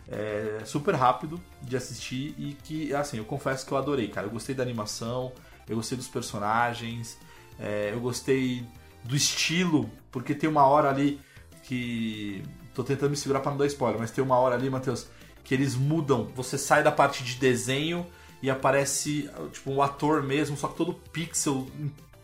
É 0.09 0.63
super 0.65 0.95
rápido 0.95 1.41
de 1.61 1.77
assistir 1.77 2.35
e 2.39 2.57
que, 2.63 2.95
assim, 2.95 3.19
eu 3.19 3.25
confesso 3.25 3.67
que 3.67 3.73
eu 3.73 3.79
adorei, 3.79 4.09
cara. 4.09 4.27
Eu 4.27 4.31
gostei 4.31 4.55
da 4.55 4.63
animação, 4.63 5.33
eu 5.69 5.77
gostei 5.77 5.99
dos 5.99 6.09
personagens, 6.09 7.19
é, 7.59 7.91
eu 7.93 8.01
gostei 8.01 8.65
do 9.05 9.17
estilo, 9.17 9.91
porque 10.11 10.35
tem 10.35 10.49
uma 10.49 10.65
hora 10.65 10.89
ali 10.89 11.21
que. 11.65 12.43
Tô 12.75 12.85
tentando 12.85 13.11
me 13.11 13.17
segurar 13.17 13.41
pra 13.41 13.51
não 13.51 13.59
dar 13.59 13.67
spoiler, 13.67 13.99
mas 13.99 14.11
tem 14.11 14.23
uma 14.23 14.37
hora 14.37 14.55
ali, 14.55 14.69
Matheus, 14.69 15.07
que 15.43 15.55
eles 15.55 15.75
mudam. 15.75 16.31
Você 16.35 16.59
sai 16.59 16.83
da 16.83 16.93
parte 16.93 17.25
de 17.25 17.37
desenho 17.37 18.07
e 18.43 18.51
aparece, 18.51 19.31
tipo, 19.53 19.71
um 19.71 19.83
ator 19.83 20.23
mesmo, 20.23 20.57
só 20.57 20.69
que 20.69 20.77
todo 20.77 20.95
pixel, 20.95 21.67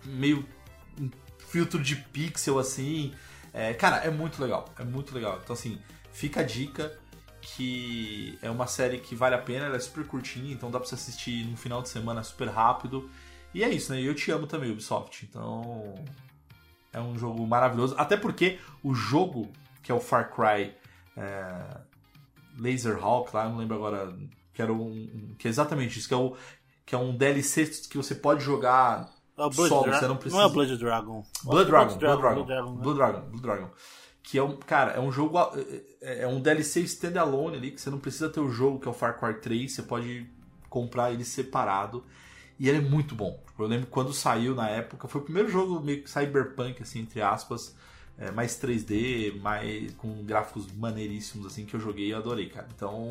meio 0.04 0.46
um 1.00 1.10
filtro 1.48 1.82
de 1.82 1.96
pixel 1.96 2.58
assim. 2.58 3.12
É, 3.52 3.74
cara, 3.74 3.96
é 3.98 4.10
muito 4.10 4.42
legal, 4.42 4.68
é 4.78 4.84
muito 4.84 5.14
legal. 5.14 5.40
Então, 5.42 5.54
assim, 5.54 5.78
fica 6.12 6.40
a 6.40 6.44
dica 6.44 6.98
que 7.40 8.38
é 8.40 8.48
uma 8.48 8.66
série 8.66 8.98
que 8.98 9.16
vale 9.16 9.34
a 9.34 9.38
pena, 9.38 9.66
ela 9.66 9.76
é 9.76 9.80
super 9.80 10.06
curtinha, 10.06 10.52
então 10.52 10.70
dá 10.70 10.78
pra 10.78 10.88
você 10.88 10.94
assistir 10.94 11.44
num 11.44 11.56
final 11.56 11.82
de 11.82 11.88
semana 11.88 12.22
super 12.22 12.48
rápido. 12.48 13.10
E 13.52 13.62
é 13.64 13.68
isso, 13.68 13.92
né? 13.92 14.00
Eu 14.00 14.14
te 14.14 14.30
amo 14.30 14.46
também, 14.46 14.70
Ubisoft. 14.70 15.26
Então, 15.28 15.94
é 16.92 17.00
um 17.00 17.18
jogo 17.18 17.46
maravilhoso. 17.46 17.94
Até 17.98 18.16
porque 18.16 18.58
o 18.82 18.94
jogo, 18.94 19.50
que 19.82 19.90
é 19.90 19.94
o 19.94 20.00
Far 20.00 20.32
Cry 20.32 20.72
é, 21.16 21.80
Laserhawk, 22.58 23.34
lá, 23.34 23.48
não 23.48 23.56
lembro 23.56 23.76
agora, 23.76 24.16
que 24.52 24.62
era 24.62 24.72
um, 24.72 25.34
que 25.38 25.46
é 25.48 25.50
exatamente 25.50 25.98
isso, 25.98 26.08
que 26.08 26.14
é, 26.14 26.16
o, 26.16 26.36
que 26.84 26.94
é 26.94 26.98
um 26.98 27.16
DLC 27.16 27.66
que 27.88 27.96
você 27.96 28.14
pode 28.14 28.42
jogar 28.44 29.10
É 29.36 29.50
solo, 29.68 29.84
Dra- 29.84 29.98
você 29.98 30.06
não 30.06 30.14
Não 30.14 30.16
precisa... 30.16 30.42
é 30.42 30.46
o 30.46 30.50
Blood 30.50 30.76
Dragon. 30.78 31.24
Blood 31.44 31.66
Dragon, 31.70 31.98
Blood 31.98 32.20
Dragon, 32.20 32.34
Blood 32.34 32.46
Dragon, 32.46 32.72
né? 32.76 32.82
Blood 32.82 32.96
Dragon, 32.98 33.20
Blood 33.30 33.42
Dragon. 33.42 33.70
Que 34.22 34.38
é 34.38 34.42
um, 34.42 34.56
cara, 34.56 34.92
é 34.92 35.00
um 35.00 35.10
jogo, 35.10 35.36
é 36.00 36.22
é 36.22 36.26
um 36.26 36.40
DLC 36.40 36.80
standalone 36.82 37.56
ali, 37.56 37.70
que 37.72 37.80
você 37.80 37.90
não 37.90 37.98
precisa 37.98 38.28
ter 38.28 38.40
o 38.40 38.48
jogo, 38.50 38.78
que 38.78 38.86
é 38.86 38.90
o 38.90 38.94
Far 38.94 39.18
Cry 39.18 39.34
3, 39.40 39.72
você 39.72 39.82
pode 39.82 40.26
comprar 40.68 41.12
ele 41.12 41.24
separado. 41.24 42.04
E 42.58 42.68
ele 42.68 42.78
é 42.78 42.80
muito 42.80 43.14
bom. 43.14 43.42
Eu 43.58 43.66
lembro 43.66 43.86
quando 43.88 44.12
saiu 44.12 44.54
na 44.54 44.68
época, 44.68 45.08
foi 45.08 45.20
o 45.20 45.24
primeiro 45.24 45.48
jogo 45.48 45.80
meio 45.80 46.02
que 46.02 46.10
cyberpunk, 46.10 46.82
assim, 46.82 47.00
entre 47.00 47.20
aspas, 47.20 47.74
é, 48.18 48.30
mais 48.30 48.54
3D, 48.56 49.32
mais 49.40 49.92
com 49.94 50.22
gráficos 50.24 50.70
maneiríssimos, 50.72 51.46
assim, 51.46 51.64
que 51.66 51.74
eu 51.74 51.80
joguei 51.80 52.08
e 52.08 52.14
adorei, 52.14 52.48
cara. 52.48 52.68
Então, 52.76 53.08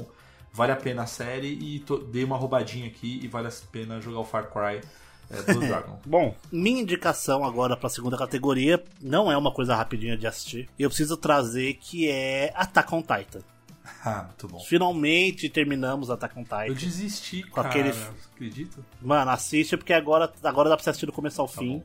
vale 0.54 0.72
a 0.72 0.76
pena 0.76 1.04
a 1.04 1.08
série 1.08 1.48
e 1.54 1.80
tô- 1.80 1.98
dei 1.98 2.24
uma 2.24 2.38
roubadinha 2.38 2.88
aqui 2.88 3.20
e 3.24 3.28
vale 3.28 3.48
a 3.48 3.52
pena 3.72 4.00
jogar 4.02 4.20
o 4.20 4.26
Far 4.26 4.50
Cry 4.52 4.82
é, 5.30 5.42
Blood 5.44 5.68
Dragon. 5.68 6.00
Bom, 6.06 6.36
minha 6.52 6.82
indicação 6.82 7.44
agora 7.46 7.78
pra 7.78 7.90
segunda 7.90 8.18
categoria 8.18 8.84
não 9.02 9.32
é 9.32 9.38
uma 9.38 9.52
coisa 9.52 9.76
rapidinha 9.76 10.18
de 10.18 10.28
assistir. 10.28 10.70
Eu 10.78 10.90
preciso 10.90 11.16
trazer 11.18 11.76
que 11.76 12.10
é 12.10 12.52
Attack 12.56 12.94
on 12.94 13.02
Titan. 13.02 13.42
ah, 14.06 14.24
muito 14.28 14.48
bom. 14.48 14.60
Finalmente 14.60 15.50
terminamos 15.50 16.10
Attack 16.10 16.38
on 16.38 16.42
Eu 16.42 16.76
Titan. 16.76 16.86
desisti, 16.86 17.44
Com 17.44 17.56
cara. 17.56 17.70
aquele- 17.70 17.92
Você 17.94 18.10
acredita? 18.36 18.80
Mano, 19.02 19.32
assiste 19.32 19.78
porque 19.78 19.94
agora, 19.94 20.32
agora 20.44 20.70
dá 20.70 20.76
pra 20.76 20.84
você 20.84 20.90
assistir 20.90 21.06
do 21.06 21.12
começo 21.14 21.42
ao 21.42 21.48
fim. 21.48 21.78
bom. 21.80 21.84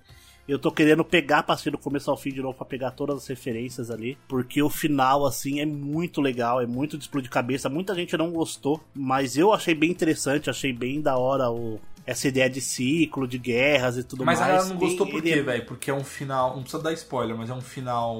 Eu 0.49 0.59
tô 0.59 0.71
querendo 0.71 1.05
pegar 1.05 1.43
pra 1.43 1.55
assistir 1.55 1.71
do 1.71 1.79
começo 1.79 2.09
ao 2.11 2.17
fim 2.17 2.31
de 2.31 2.41
novo 2.41 2.55
pra 2.57 2.65
pegar 2.65 2.93
todas 2.93 3.17
as 3.17 3.27
referências 3.27 3.91
ali. 3.91 4.17
Porque 4.29 4.63
o 4.63 4.71
final, 4.71 5.27
assim, 5.27 5.61
é 5.61 5.67
muito 5.67 6.21
legal, 6.21 6.61
é 6.61 6.67
muito 6.67 6.97
de 6.97 7.05
explodir 7.05 7.29
cabeça. 7.31 7.69
Muita 7.69 7.95
gente 7.95 8.17
não 8.17 8.31
gostou, 8.31 8.81
mas 8.95 9.37
eu 9.37 9.53
achei 9.53 9.75
bem 9.75 9.91
interessante, 9.91 10.49
achei 10.49 10.73
bem 10.73 11.01
da 11.01 11.19
hora 11.19 11.51
o, 11.51 11.81
essa 12.07 12.29
ideia 12.29 12.49
de 12.49 12.61
ciclo, 12.61 13.27
de 13.27 13.39
guerras 13.39 13.97
e 13.97 14.05
tudo 14.05 14.25
Mas 14.25 14.41
a 14.41 14.45
mais. 14.45 14.55
galera 14.57 14.73
não 14.75 14.81
gostou 14.81 15.09
E 15.09 15.11
por 15.11 15.23
quê, 15.23 15.31
é- 15.31 15.43
velho? 15.43 15.67
Porque 15.67 15.91
é 15.91 15.95
um 15.95 16.05
final. 16.05 16.55
Não 16.55 16.63
precisa 16.63 16.83
dar 16.83 16.93
spoiler, 16.93 17.37
mas 17.37 17.51
é 17.51 17.55
um 17.55 17.61
final 17.61 18.17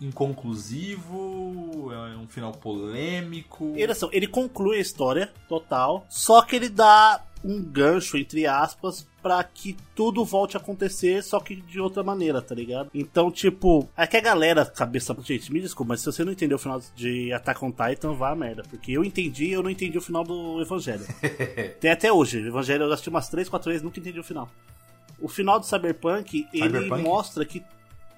inconclusivo, 0.00 1.90
é 1.92 2.16
um 2.16 2.26
final 2.26 2.52
polêmico. 2.52 3.72
Ele, 3.76 3.92
assim, 3.92 4.08
ele 4.12 4.26
conclui 4.26 4.78
a 4.78 4.80
história 4.80 5.32
total, 5.48 6.06
só 6.08 6.42
que 6.42 6.56
ele 6.56 6.68
dá 6.68 7.22
um 7.44 7.62
gancho, 7.62 8.16
entre 8.18 8.46
aspas, 8.46 9.06
pra 9.26 9.42
que 9.42 9.76
tudo 9.92 10.24
volte 10.24 10.56
a 10.56 10.60
acontecer, 10.60 11.20
só 11.20 11.40
que 11.40 11.56
de 11.56 11.80
outra 11.80 12.04
maneira, 12.04 12.40
tá 12.40 12.54
ligado? 12.54 12.88
Então, 12.94 13.28
tipo, 13.28 13.88
é 13.96 14.06
que 14.06 14.16
a 14.16 14.20
galera, 14.20 14.64
cabeça. 14.64 15.16
Gente, 15.24 15.52
me 15.52 15.60
desculpa, 15.60 15.88
mas 15.88 16.00
se 16.00 16.06
você 16.06 16.24
não 16.24 16.30
entendeu 16.30 16.54
o 16.54 16.60
final 16.60 16.80
de 16.94 17.32
Attack 17.32 17.64
on 17.64 17.72
Titan, 17.72 18.12
vá 18.12 18.30
a 18.30 18.36
merda. 18.36 18.62
Porque 18.70 18.92
eu 18.92 19.04
entendi 19.04 19.50
eu 19.50 19.64
não 19.64 19.70
entendi 19.70 19.98
o 19.98 20.00
final 20.00 20.22
do 20.22 20.62
Evangelho. 20.62 21.04
Tem 21.80 21.90
até 21.90 22.12
hoje. 22.12 22.38
O 22.38 22.46
Evangelho 22.46 22.84
eu 22.84 22.92
assisti 22.92 23.08
umas 23.08 23.28
3, 23.28 23.48
4 23.48 23.68
vezes 23.68 23.82
nunca 23.82 23.98
entendi 23.98 24.20
o 24.20 24.22
final. 24.24 24.48
O 25.20 25.26
final 25.26 25.58
do 25.58 25.66
Cyberpunk, 25.66 26.46
ele 26.52 26.62
Cyberpunk? 26.68 27.02
mostra 27.02 27.44
que. 27.44 27.64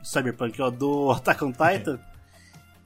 Cyberpunk, 0.02 0.60
ó, 0.60 0.68
do 0.68 1.10
Attack 1.16 1.42
on 1.42 1.52
Titan, 1.52 1.98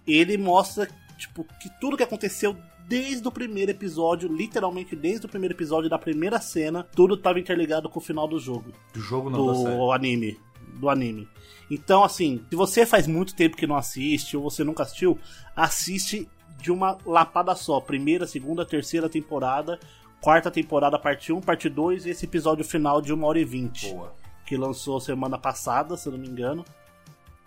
ele 0.07 0.39
mostra, 0.39 0.89
tipo, 1.19 1.45
que 1.59 1.69
tudo 1.81 1.97
que 1.97 2.05
aconteceu 2.05 2.57
desde 2.89 3.27
o 3.27 3.31
primeiro 3.31 3.71
episódio, 3.71 4.33
literalmente 4.33 4.95
desde 4.95 5.27
o 5.27 5.29
primeiro 5.29 5.55
episódio 5.55 5.89
da 5.89 5.99
primeira 5.99 6.41
cena, 6.41 6.87
tudo 6.95 7.15
estava 7.15 7.41
interligado 7.41 7.89
com 7.89 7.99
o 7.99 8.03
final 8.03 8.27
do 8.29 8.39
jogo, 8.39 8.73
Do 8.93 9.01
jogo 9.01 9.31
não 9.31 9.47
do 9.47 9.93
anime, 9.93 10.39
do 10.75 10.89
anime. 10.89 11.29
Então, 11.71 12.05
assim, 12.05 12.45
se 12.51 12.57
você 12.57 12.85
faz 12.85 13.07
muito 13.07 13.35
tempo 13.35 13.57
que 13.57 13.67
não 13.67 13.77
assiste 13.77 14.37
ou 14.37 14.43
você 14.43 14.63
nunca 14.63 14.83
assistiu, 14.83 15.19
assiste 15.57 16.29
de 16.61 16.71
uma 16.71 16.99
lapada 17.07 17.55
só, 17.55 17.81
primeira, 17.81 18.27
segunda, 18.27 18.65
terceira 18.65 19.09
temporada, 19.09 19.79
quarta 20.21 20.51
temporada, 20.51 20.99
parte 20.99 21.33
1, 21.33 21.41
parte 21.41 21.69
2 21.69 22.07
e 22.07 22.11
esse 22.11 22.25
episódio 22.25 22.65
final 22.65 23.01
de 23.01 23.13
1 23.13 23.25
hora 23.25 23.41
e 23.41 23.45
20 23.45 23.89
Boa. 23.89 24.15
que 24.47 24.57
lançou 24.57 25.01
semana 25.01 25.37
passada, 25.37 25.97
se 25.97 26.07
eu 26.09 26.13
não 26.13 26.19
me 26.19 26.29
engano. 26.29 26.65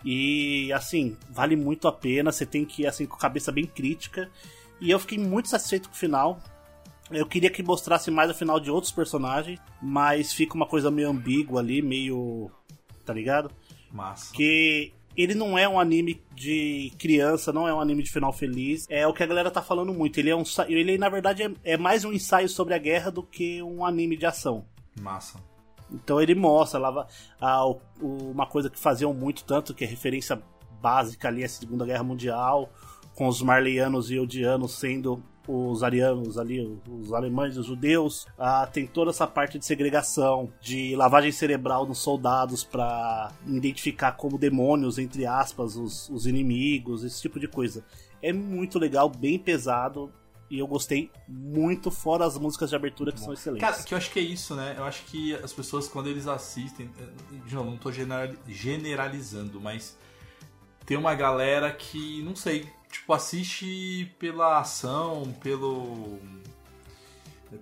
E 0.04 0.72
assim, 0.72 1.16
vale 1.30 1.56
muito 1.56 1.88
a 1.88 1.92
pena, 1.92 2.30
você 2.30 2.44
tem 2.44 2.64
que 2.64 2.82
ir 2.82 2.86
assim 2.86 3.06
com 3.06 3.16
a 3.16 3.18
cabeça 3.18 3.50
bem 3.50 3.64
crítica. 3.64 4.30
E 4.80 4.90
eu 4.90 4.98
fiquei 4.98 5.18
muito 5.18 5.48
satisfeito 5.48 5.88
com 5.88 5.94
o 5.94 5.98
final. 5.98 6.38
Eu 7.10 7.24
queria 7.26 7.50
que 7.50 7.62
mostrasse 7.62 8.10
mais 8.10 8.30
o 8.30 8.34
final 8.34 8.58
de 8.58 8.70
outros 8.70 8.92
personagens, 8.92 9.60
mas 9.80 10.32
fica 10.32 10.54
uma 10.54 10.66
coisa 10.66 10.90
meio 10.90 11.08
ambígua 11.08 11.60
ali, 11.60 11.80
meio. 11.80 12.50
tá 13.04 13.12
ligado? 13.14 13.50
Massa. 13.92 14.32
Que 14.34 14.92
ele 15.16 15.34
não 15.34 15.56
é 15.56 15.66
um 15.68 15.78
anime 15.80 16.20
de 16.34 16.92
criança, 16.98 17.52
não 17.52 17.66
é 17.66 17.72
um 17.72 17.80
anime 17.80 18.02
de 18.02 18.10
final 18.10 18.32
feliz. 18.32 18.86
É 18.90 19.06
o 19.06 19.14
que 19.14 19.22
a 19.22 19.26
galera 19.26 19.50
tá 19.50 19.62
falando 19.62 19.94
muito. 19.94 20.18
Ele 20.18 20.30
é 20.30 20.36
um, 20.36 20.42
ele 20.68 20.98
na 20.98 21.08
verdade 21.08 21.42
é, 21.44 21.50
é 21.64 21.76
mais 21.76 22.04
um 22.04 22.12
ensaio 22.12 22.48
sobre 22.48 22.74
a 22.74 22.78
guerra 22.78 23.10
do 23.10 23.22
que 23.22 23.62
um 23.62 23.84
anime 23.86 24.16
de 24.16 24.26
ação. 24.26 24.66
Massa. 25.00 25.38
Então 25.90 26.20
ele 26.20 26.34
mostra 26.34 26.80
lá 26.80 26.90
va- 26.90 27.06
a- 27.40 27.64
o- 27.66 27.80
o- 28.00 28.30
uma 28.32 28.46
coisa 28.46 28.68
que 28.68 28.78
faziam 28.78 29.14
muito 29.14 29.44
tanto, 29.44 29.72
que 29.72 29.84
é 29.84 29.86
referência 29.86 30.42
básica 30.82 31.28
ali 31.28 31.44
à 31.44 31.48
Segunda 31.48 31.86
Guerra 31.86 32.02
Mundial, 32.02 32.68
com 33.16 33.26
os 33.26 33.42
marleyanos 33.42 34.10
e 34.10 34.18
odianos 34.20 34.78
sendo 34.78 35.20
os 35.48 35.82
arianos 35.82 36.38
ali, 36.38 36.60
os 36.88 37.12
alemães 37.12 37.56
os 37.56 37.66
judeus. 37.66 38.26
Ah, 38.38 38.66
tem 38.70 38.86
toda 38.86 39.10
essa 39.10 39.26
parte 39.26 39.58
de 39.58 39.64
segregação, 39.64 40.52
de 40.60 40.94
lavagem 40.96 41.30
cerebral 41.32 41.86
nos 41.86 41.98
soldados 41.98 42.62
para 42.64 43.30
identificar 43.46 44.12
como 44.12 44.36
demônios, 44.38 44.98
entre 44.98 45.24
aspas, 45.24 45.76
os, 45.76 46.08
os 46.10 46.26
inimigos, 46.26 47.02
esse 47.04 47.20
tipo 47.22 47.38
de 47.40 47.46
coisa. 47.48 47.84
É 48.22 48.32
muito 48.32 48.78
legal, 48.78 49.08
bem 49.08 49.38
pesado. 49.38 50.12
E 50.48 50.60
eu 50.60 50.66
gostei 50.68 51.10
muito, 51.28 51.90
fora 51.90 52.24
as 52.24 52.38
músicas 52.38 52.70
de 52.70 52.76
abertura 52.76 53.10
que 53.10 53.18
são 53.18 53.32
excelentes. 53.32 53.68
Cara, 53.68 53.82
que 53.82 53.92
eu 53.94 53.98
acho 53.98 54.10
que 54.12 54.20
é 54.20 54.22
isso, 54.22 54.54
né? 54.54 54.74
Eu 54.78 54.84
acho 54.84 55.04
que 55.06 55.34
as 55.34 55.52
pessoas, 55.52 55.88
quando 55.88 56.08
eles 56.08 56.28
assistem. 56.28 56.88
eh, 57.00 57.38
De 57.46 57.52
novo, 57.54 57.70
não 57.70 57.76
tô 57.76 57.90
generali- 57.90 58.38
generalizando, 58.48 59.60
mas 59.60 59.96
tem 60.84 60.96
uma 60.96 61.14
galera 61.16 61.72
que, 61.72 62.22
não 62.22 62.36
sei, 62.36 62.64
tipo, 62.98 63.12
assiste 63.12 64.14
pela 64.18 64.58
ação, 64.58 65.34
pelo. 65.42 66.18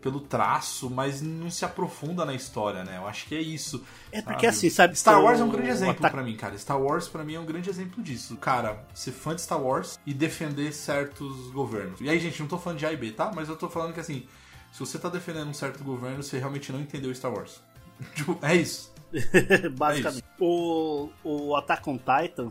pelo 0.01 0.21
traço, 0.21 0.89
mas 0.91 1.21
não 1.21 1.51
se 1.51 1.65
aprofunda 1.65 2.25
na 2.25 2.35
história, 2.35 2.83
né? 2.85 2.97
Eu 2.97 3.07
acho 3.07 3.27
que 3.27 3.35
é 3.35 3.41
isso. 3.41 3.85
É 4.11 4.23
porque 4.23 4.47
assim, 4.47 4.71
sabe, 4.71 4.97
Star 4.97 5.23
Wars 5.23 5.41
é 5.41 5.45
um 5.45 5.51
grande 5.51 5.69
exemplo 5.69 5.93
ataque- 5.99 6.15
pra 6.15 6.25
mim, 6.25 6.37
cara. 6.37 6.57
Star 6.59 6.81
Wars 6.81 7.07
pra 7.09 7.23
mim 7.23 7.35
é 7.35 7.41
um 7.41 7.45
grande 7.47 7.69
exemplo 7.71 8.03
disso. 8.03 8.37
Cara, 8.37 8.83
ser 8.95 9.13
fã 9.13 9.35
de 9.35 9.43
Star 9.43 9.61
Wars 9.61 9.99
e 10.07 10.13
defender 10.15 10.73
certos 10.73 11.51
governos. 11.51 12.01
E 12.01 12.09
aí, 12.09 12.19
gente, 12.19 12.41
não 12.41 12.49
tô 12.49 12.59
falando 12.59 12.79
de 12.79 12.87
A 12.87 12.93
e 12.93 12.97
B, 12.97 13.13
tá? 13.13 13.31
Mas 13.35 13.49
eu 13.49 13.57
tô 13.57 13.69
falando 13.69 13.93
que 13.93 14.01
assim, 14.01 14.27
se 14.73 14.81
você 14.81 14.99
tá 14.99 15.09
defendendo 15.09 15.49
um 15.49 15.55
certo 15.55 15.85
governo, 15.85 16.23
você 16.23 16.39
realmente 16.39 16.73
não 16.73 16.81
entendeu 16.81 17.15
Star 17.15 17.33
Wars. 17.33 17.61
Tipo, 18.17 18.37
é 18.43 18.57
isso. 18.57 18.93
Basicamente. 19.79 20.25
o, 20.41 21.09
o 21.23 21.55
Attack 21.57 21.89
on 21.89 21.99
Titan, 21.99 22.51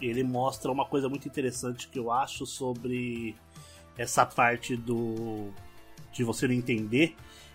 ele 0.00 0.22
mostra 0.22 0.70
uma 0.70 0.84
coisa 0.84 1.08
muito 1.08 1.26
interessante 1.26 1.88
que 1.88 1.98
eu 1.98 2.10
acho 2.10 2.46
sobre 2.46 3.34
essa 3.96 4.24
parte 4.24 4.76
do 4.76 5.50
de 6.12 6.24
você 6.24 6.46
não 6.46 6.54
entender. 6.54 7.14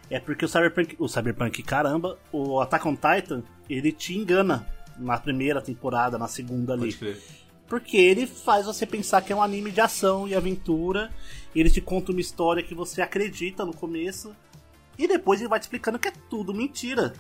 É 0.10 0.20
porque 0.20 0.46
o 0.46 0.48
Cyberpunk, 0.48 0.96
o 1.00 1.08
Cyberpunk, 1.08 1.64
caramba, 1.64 2.20
o 2.32 2.60
Attack 2.60 2.88
on 2.88 2.96
Titan, 2.96 3.44
ele 3.70 3.92
te 3.92 4.16
engana 4.16 4.68
na 4.98 5.18
primeira 5.18 5.62
temporada, 5.62 6.18
na 6.18 6.28
segunda 6.28 6.74
ali. 6.74 6.96
Porque 7.68 7.98
ele 7.98 8.28
faz 8.28 8.66
você 8.66 8.86
pensar 8.86 9.22
que 9.22 9.34
é 9.34 9.36
um 9.36 9.42
anime 9.42 9.72
de 9.72 9.82
ação 9.82 10.28
e 10.28 10.36
aventura. 10.36 11.12
Ele 11.56 11.70
te 11.70 11.82
conta 11.82 12.12
uma 12.12 12.22
história 12.22 12.62
que 12.62 12.76
você 12.76 13.02
acredita 13.02 13.66
no 13.66 13.74
começo. 13.74 14.36
E 14.98 15.08
depois 15.08 15.40
ele 15.40 15.50
vai 15.50 15.60
te 15.60 15.64
explicando 15.64 15.98
que 15.98 16.10
é 16.10 16.14
tudo 16.30 16.54
mentira. 16.54 17.14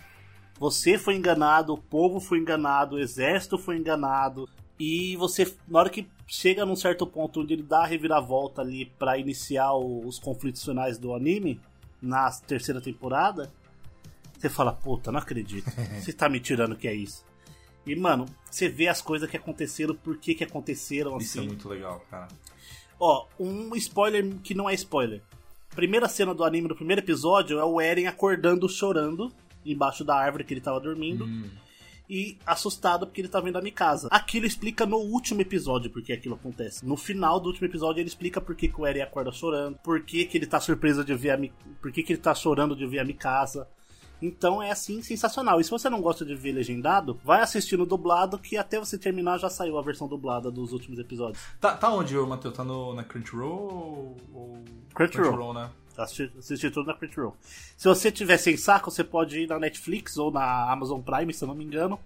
Você 0.59 0.97
foi 0.97 1.15
enganado, 1.15 1.73
o 1.73 1.77
povo 1.77 2.19
foi 2.19 2.37
enganado, 2.37 2.95
o 2.95 2.99
exército 2.99 3.57
foi 3.57 3.77
enganado. 3.77 4.47
E 4.79 5.15
você, 5.17 5.53
na 5.67 5.79
hora 5.79 5.89
que 5.89 6.07
chega 6.27 6.65
num 6.65 6.75
certo 6.75 7.05
ponto 7.05 7.41
onde 7.41 7.53
ele 7.53 7.63
dá 7.63 7.83
a 7.83 7.85
reviravolta 7.85 8.61
ali 8.61 8.85
pra 8.97 9.17
iniciar 9.17 9.73
os 9.75 10.19
conflitos 10.19 10.63
finais 10.63 10.97
do 10.97 11.13
anime, 11.13 11.59
na 12.01 12.29
terceira 12.31 12.81
temporada, 12.81 13.51
você 14.37 14.49
fala, 14.49 14.73
puta, 14.73 15.11
não 15.11 15.19
acredito. 15.19 15.69
Você 16.01 16.11
tá 16.11 16.27
me 16.27 16.39
tirando 16.39 16.75
que 16.75 16.87
é 16.87 16.93
isso. 16.93 17.23
E, 17.85 17.95
mano, 17.95 18.25
você 18.49 18.67
vê 18.69 18.87
as 18.87 19.01
coisas 19.01 19.29
que 19.29 19.37
aconteceram, 19.37 19.93
por 19.95 20.17
que 20.17 20.33
que 20.35 20.43
aconteceram 20.43 21.17
Isso 21.17 21.37
é 21.37 21.41
assim. 21.41 21.47
muito 21.47 21.67
legal, 21.69 22.01
cara. 22.09 22.27
Ó, 22.99 23.25
um 23.39 23.75
spoiler 23.75 24.35
que 24.43 24.53
não 24.53 24.69
é 24.69 24.73
spoiler. 24.73 25.21
Primeira 25.75 26.07
cena 26.07 26.33
do 26.33 26.43
anime 26.43 26.67
do 26.67 26.75
primeiro 26.75 27.01
episódio 27.01 27.59
é 27.59 27.63
o 27.63 27.79
Eren 27.81 28.07
acordando 28.07 28.69
chorando 28.69 29.31
embaixo 29.65 30.03
da 30.03 30.15
árvore 30.15 30.43
que 30.43 30.53
ele 30.53 30.61
tava 30.61 30.79
dormindo 30.79 31.25
Hum. 31.25 31.49
E 32.13 32.37
assustado 32.45 33.07
porque 33.07 33.21
ele 33.21 33.27
tá 33.27 33.39
vendo 33.39 33.57
a 33.57 33.61
Mikasa. 33.61 34.07
Aquilo 34.11 34.45
explica 34.45 34.85
no 34.85 34.97
último 34.97 35.41
episódio 35.41 35.89
por 35.89 36.03
que 36.03 36.13
aquilo 36.13 36.35
acontece. 36.35 36.85
No 36.85 36.95
final 36.95 37.39
do 37.39 37.47
último 37.47 37.65
episódio 37.65 38.01
ele 38.01 38.07
explica 38.07 38.39
por 38.39 38.55
que, 38.55 38.67
que 38.67 38.79
o 38.79 38.85
Eren 38.85 39.01
acorda 39.01 39.31
chorando, 39.31 39.79
por 39.83 39.99
que, 40.01 40.23
que 40.25 40.37
ele 40.37 40.45
tá 40.45 40.59
surpreso 40.59 41.03
de 41.03 41.15
ver 41.15 41.31
a 41.31 41.37
Mi... 41.37 41.51
por 41.81 41.91
que, 41.91 42.03
que 42.03 42.13
ele 42.13 42.21
tá 42.21 42.35
chorando 42.35 42.75
de 42.75 42.85
ver 42.85 42.99
a 42.99 43.03
Mikasa. 43.03 43.67
Então 44.21 44.61
é 44.61 44.69
assim 44.69 45.01
sensacional. 45.01 45.59
E 45.59 45.63
se 45.63 45.71
você 45.71 45.89
não 45.89 46.01
gosta 46.01 46.23
de 46.23 46.35
ver 46.35 46.51
legendado, 46.51 47.19
vai 47.25 47.41
assistindo 47.41 47.83
dublado 47.83 48.37
que 48.37 48.57
até 48.57 48.77
você 48.77 48.95
terminar 48.95 49.39
já 49.39 49.49
saiu 49.49 49.79
a 49.79 49.81
versão 49.81 50.07
dublada 50.07 50.51
dos 50.51 50.71
últimos 50.71 50.99
episódios. 50.99 51.43
Tá, 51.59 51.75
tá 51.75 51.91
onde, 51.91 52.15
Matheus? 52.15 52.53
Tá 52.53 52.63
no, 52.63 52.93
na 52.93 53.03
Crunchyroll 53.03 54.15
ou... 54.31 54.63
Crunchyroll. 54.93 55.53
né? 55.53 55.69
Assistir, 55.97 56.31
assistir 56.37 56.71
tudo 56.71 56.87
na 56.87 56.93
Crunchyroll. 56.95 57.35
Se 57.77 57.87
você 57.87 58.11
tiver 58.11 58.37
sem 58.37 58.57
saco, 58.57 58.89
você 58.89 59.03
pode 59.03 59.39
ir 59.41 59.47
na 59.47 59.59
Netflix 59.59 60.17
ou 60.17 60.31
na 60.31 60.71
Amazon 60.71 61.01
Prime, 61.01 61.33
se 61.33 61.43
eu 61.43 61.47
não 61.47 61.55
me 61.55 61.63
engano. 61.63 61.99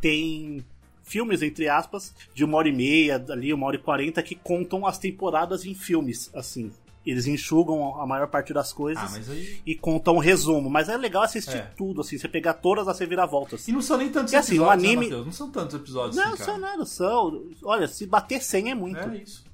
Tem 0.00 0.64
filmes, 1.02 1.42
entre 1.42 1.68
aspas, 1.68 2.14
de 2.34 2.44
uma 2.44 2.56
hora 2.58 2.68
e 2.68 2.72
meia, 2.72 3.22
ali, 3.28 3.52
uma 3.52 3.66
hora 3.66 3.76
e 3.76 3.78
quarenta, 3.78 4.22
que 4.22 4.34
contam 4.34 4.86
as 4.86 4.98
temporadas 4.98 5.64
em 5.64 5.74
filmes, 5.74 6.30
assim. 6.34 6.72
Eles 7.06 7.26
enxugam 7.26 8.00
a 8.00 8.06
maior 8.06 8.26
parte 8.28 8.54
das 8.54 8.72
coisas 8.72 9.28
Ah, 9.28 9.30
aí... 9.30 9.60
e 9.66 9.74
contam 9.74 10.16
um 10.16 10.18
resumo. 10.18 10.70
Mas 10.70 10.88
é 10.88 10.96
legal 10.96 11.22
assistir 11.22 11.58
É. 11.58 11.70
tudo, 11.76 12.00
assim, 12.00 12.16
você 12.16 12.26
pegar 12.26 12.54
todas 12.54 12.88
as 12.88 12.98
reviravoltas. 12.98 13.68
E 13.68 13.72
não 13.72 13.82
são 13.82 13.98
nem 13.98 14.08
tantos 14.10 14.32
E 14.32 14.36
assim, 14.36 14.52
episódios, 14.54 14.84
anime- 14.90 15.10
né? 15.10 15.16
Não 15.16 15.30
são 15.32 15.50
tantos 15.50 15.76
episódios 15.76 16.16
Não, 16.16 16.32
assim, 16.32 16.44
são 16.44 16.56
nada, 16.58 16.84
são. 16.86 17.44
Olha, 17.62 17.86
se 17.86 18.06
bater 18.06 18.42
100 18.42 18.70
é 18.70 18.74
muito. 18.74 18.98
É 18.98 19.16
isso. 19.18 19.44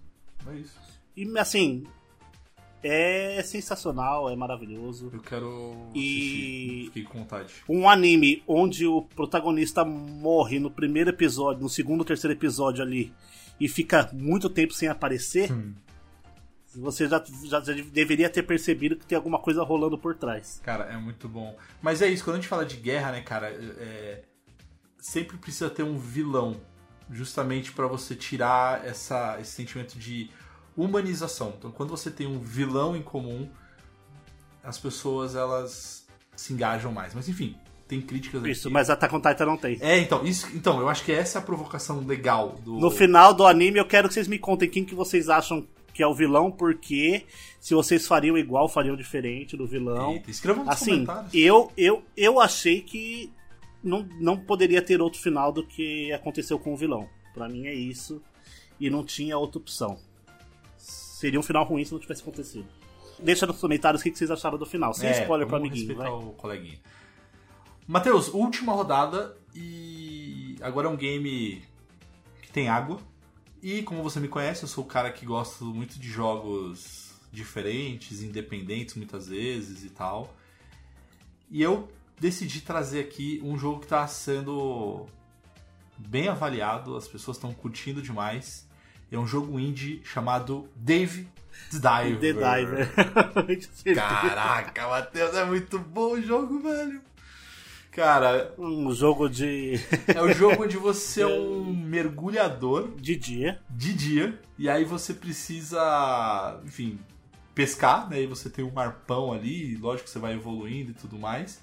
É 0.48 0.54
isso. 0.54 0.78
E 1.16 1.38
assim, 1.38 1.84
é 2.82 3.42
sensacional, 3.42 4.30
é 4.30 4.36
maravilhoso. 4.36 5.10
Eu 5.12 5.20
quero 5.20 5.74
E-. 5.94 6.84
Fiquei 6.86 7.02
com 7.04 7.18
vontade. 7.20 7.52
um 7.68 7.88
anime 7.88 8.42
onde 8.46 8.86
o 8.86 9.02
protagonista 9.02 9.84
morre 9.84 10.58
no 10.58 10.70
primeiro 10.70 11.10
episódio, 11.10 11.62
no 11.62 11.68
segundo 11.68 12.00
ou 12.00 12.04
terceiro 12.06 12.34
episódio 12.36 12.82
ali, 12.82 13.12
e 13.60 13.68
fica 13.68 14.08
muito 14.12 14.48
tempo 14.48 14.72
sem 14.72 14.88
aparecer, 14.88 15.52
Hum. 15.52 15.74
você 16.74 17.06
já, 17.08 17.22
já, 17.44 17.60
já 17.60 17.72
deveria 17.92 18.30
ter 18.30 18.42
percebido 18.44 18.96
que 18.96 19.04
tem 19.06 19.16
alguma 19.16 19.38
coisa 19.38 19.62
rolando 19.62 19.98
por 19.98 20.14
trás. 20.14 20.60
Cara, 20.64 20.84
é 20.84 20.96
muito 20.96 21.28
bom. 21.28 21.56
Mas 21.82 22.00
é 22.00 22.08
isso, 22.08 22.24
quando 22.24 22.36
a 22.36 22.38
gente 22.38 22.48
fala 22.48 22.64
de 22.64 22.76
guerra, 22.76 23.12
né, 23.12 23.20
cara, 23.20 23.48
é... 23.50 24.22
sempre 24.98 25.36
precisa 25.36 25.68
ter 25.68 25.82
um 25.82 25.98
vilão, 25.98 26.60
justamente 27.10 27.72
pra 27.72 27.86
você 27.88 28.14
tirar 28.14 28.86
essa, 28.86 29.36
esse 29.40 29.50
sentimento 29.50 29.98
de 29.98 30.30
humanização. 30.82 31.54
Então, 31.58 31.70
quando 31.70 31.90
você 31.90 32.10
tem 32.10 32.26
um 32.26 32.38
vilão 32.38 32.96
em 32.96 33.02
comum, 33.02 33.48
as 34.62 34.78
pessoas 34.78 35.34
elas 35.34 36.06
se 36.36 36.52
engajam 36.52 36.92
mais. 36.92 37.14
Mas 37.14 37.28
enfim, 37.28 37.56
tem 37.86 38.00
críticas 38.00 38.40
aqui. 38.42 38.52
Isso, 38.52 38.70
mas 38.70 38.88
Attack 38.90 39.14
on 39.14 39.20
Titan 39.20 39.46
não 39.46 39.56
tem. 39.56 39.78
É, 39.80 39.98
então, 39.98 40.24
isso, 40.24 40.48
então, 40.54 40.80
eu 40.80 40.88
acho 40.88 41.04
que 41.04 41.12
essa 41.12 41.38
é 41.38 41.40
a 41.40 41.44
provocação 41.44 42.00
legal 42.06 42.56
do 42.64 42.78
No 42.78 42.90
final 42.90 43.34
do 43.34 43.46
anime, 43.46 43.78
eu 43.78 43.84
quero 43.86 44.08
que 44.08 44.14
vocês 44.14 44.28
me 44.28 44.38
contem 44.38 44.68
quem 44.68 44.84
que 44.84 44.94
vocês 44.94 45.28
acham 45.28 45.66
que 45.92 46.02
é 46.02 46.06
o 46.06 46.14
vilão, 46.14 46.50
porque 46.50 47.26
se 47.58 47.74
vocês 47.74 48.06
fariam 48.06 48.38
igual, 48.38 48.68
fariam 48.68 48.96
diferente 48.96 49.56
do 49.56 49.66
vilão. 49.66 50.12
Eita, 50.12 50.30
escrevam 50.30 50.64
nos 50.64 50.72
Assim, 50.72 51.04
comentários. 51.04 51.34
eu, 51.34 51.72
eu, 51.76 52.02
eu 52.16 52.40
achei 52.40 52.80
que 52.80 53.32
não, 53.82 54.06
não 54.20 54.36
poderia 54.36 54.80
ter 54.80 55.00
outro 55.02 55.20
final 55.20 55.52
do 55.52 55.66
que 55.66 56.12
aconteceu 56.12 56.58
com 56.58 56.72
o 56.72 56.76
vilão. 56.76 57.08
Pra 57.34 57.48
mim 57.48 57.66
é 57.66 57.74
isso. 57.74 58.22
E 58.78 58.88
não 58.88 59.04
tinha 59.04 59.36
outra 59.36 59.58
opção. 59.58 59.98
Seria 61.20 61.38
um 61.38 61.42
final 61.42 61.64
ruim 61.64 61.84
se 61.84 61.92
não 61.92 62.00
tivesse 62.00 62.22
acontecido. 62.22 62.66
Deixa 63.18 63.46
nos 63.46 63.60
comentários 63.60 64.00
o 64.00 64.04
que 64.04 64.16
vocês 64.16 64.30
acharam 64.30 64.56
do 64.56 64.64
final. 64.64 64.94
Sem 64.94 65.10
É, 65.10 65.20
spoiler 65.20 65.46
pro 65.46 65.56
amiguinho, 65.56 65.86
respeitar 65.88 66.10
vai. 66.10 66.18
o 66.18 66.32
coleguinha. 66.32 66.78
Matheus, 67.86 68.28
última 68.28 68.72
rodada 68.72 69.36
e 69.54 70.56
agora 70.62 70.88
é 70.88 70.90
um 70.90 70.96
game 70.96 71.62
que 72.40 72.50
tem 72.50 72.70
água. 72.70 72.98
E 73.62 73.82
como 73.82 74.02
você 74.02 74.18
me 74.18 74.28
conhece, 74.28 74.62
eu 74.62 74.68
sou 74.68 74.82
o 74.82 74.86
cara 74.86 75.12
que 75.12 75.26
gosta 75.26 75.62
muito 75.62 75.98
de 76.00 76.08
jogos 76.08 77.10
diferentes, 77.30 78.22
independentes 78.22 78.94
muitas 78.94 79.28
vezes 79.28 79.84
e 79.84 79.90
tal. 79.90 80.34
E 81.50 81.60
eu 81.60 81.86
decidi 82.18 82.62
trazer 82.62 83.00
aqui 83.00 83.42
um 83.44 83.58
jogo 83.58 83.80
que 83.80 83.84
está 83.84 84.06
sendo 84.06 85.04
bem 85.98 86.28
avaliado, 86.28 86.96
as 86.96 87.06
pessoas 87.06 87.36
estão 87.36 87.52
curtindo 87.52 88.00
demais. 88.00 88.66
É 89.10 89.18
um 89.18 89.26
jogo 89.26 89.58
indie 89.58 90.00
chamado 90.04 90.68
Dave 90.76 91.28
the 91.70 91.78
Diver. 91.78 92.20
The 92.20 92.32
Diver. 92.32 93.94
Caraca, 93.94 94.88
Matheus, 94.88 95.34
é 95.34 95.44
muito 95.44 95.78
bom 95.78 96.12
o 96.12 96.22
jogo, 96.22 96.60
velho. 96.60 97.00
Cara, 97.90 98.54
um 98.56 98.92
jogo 98.92 99.28
de, 99.28 99.74
é 100.06 100.22
o 100.22 100.32
jogo 100.32 100.62
onde 100.62 100.76
você 100.76 101.22
é 101.22 101.26
um 101.26 101.74
mergulhador 101.74 102.94
de 102.96 103.16
dia. 103.16 103.60
de 103.68 103.92
dia 103.92 104.40
e 104.56 104.68
aí 104.68 104.84
você 104.84 105.12
precisa, 105.12 106.60
enfim, 106.64 107.00
pescar, 107.54 108.08
né? 108.08 108.22
E 108.22 108.26
você 108.26 108.48
tem 108.48 108.64
um 108.64 108.78
arpão 108.78 109.32
ali, 109.32 109.76
lógico 109.76 110.04
que 110.04 110.10
você 110.10 110.20
vai 110.20 110.34
evoluindo 110.34 110.92
e 110.92 110.94
tudo 110.94 111.18
mais. 111.18 111.60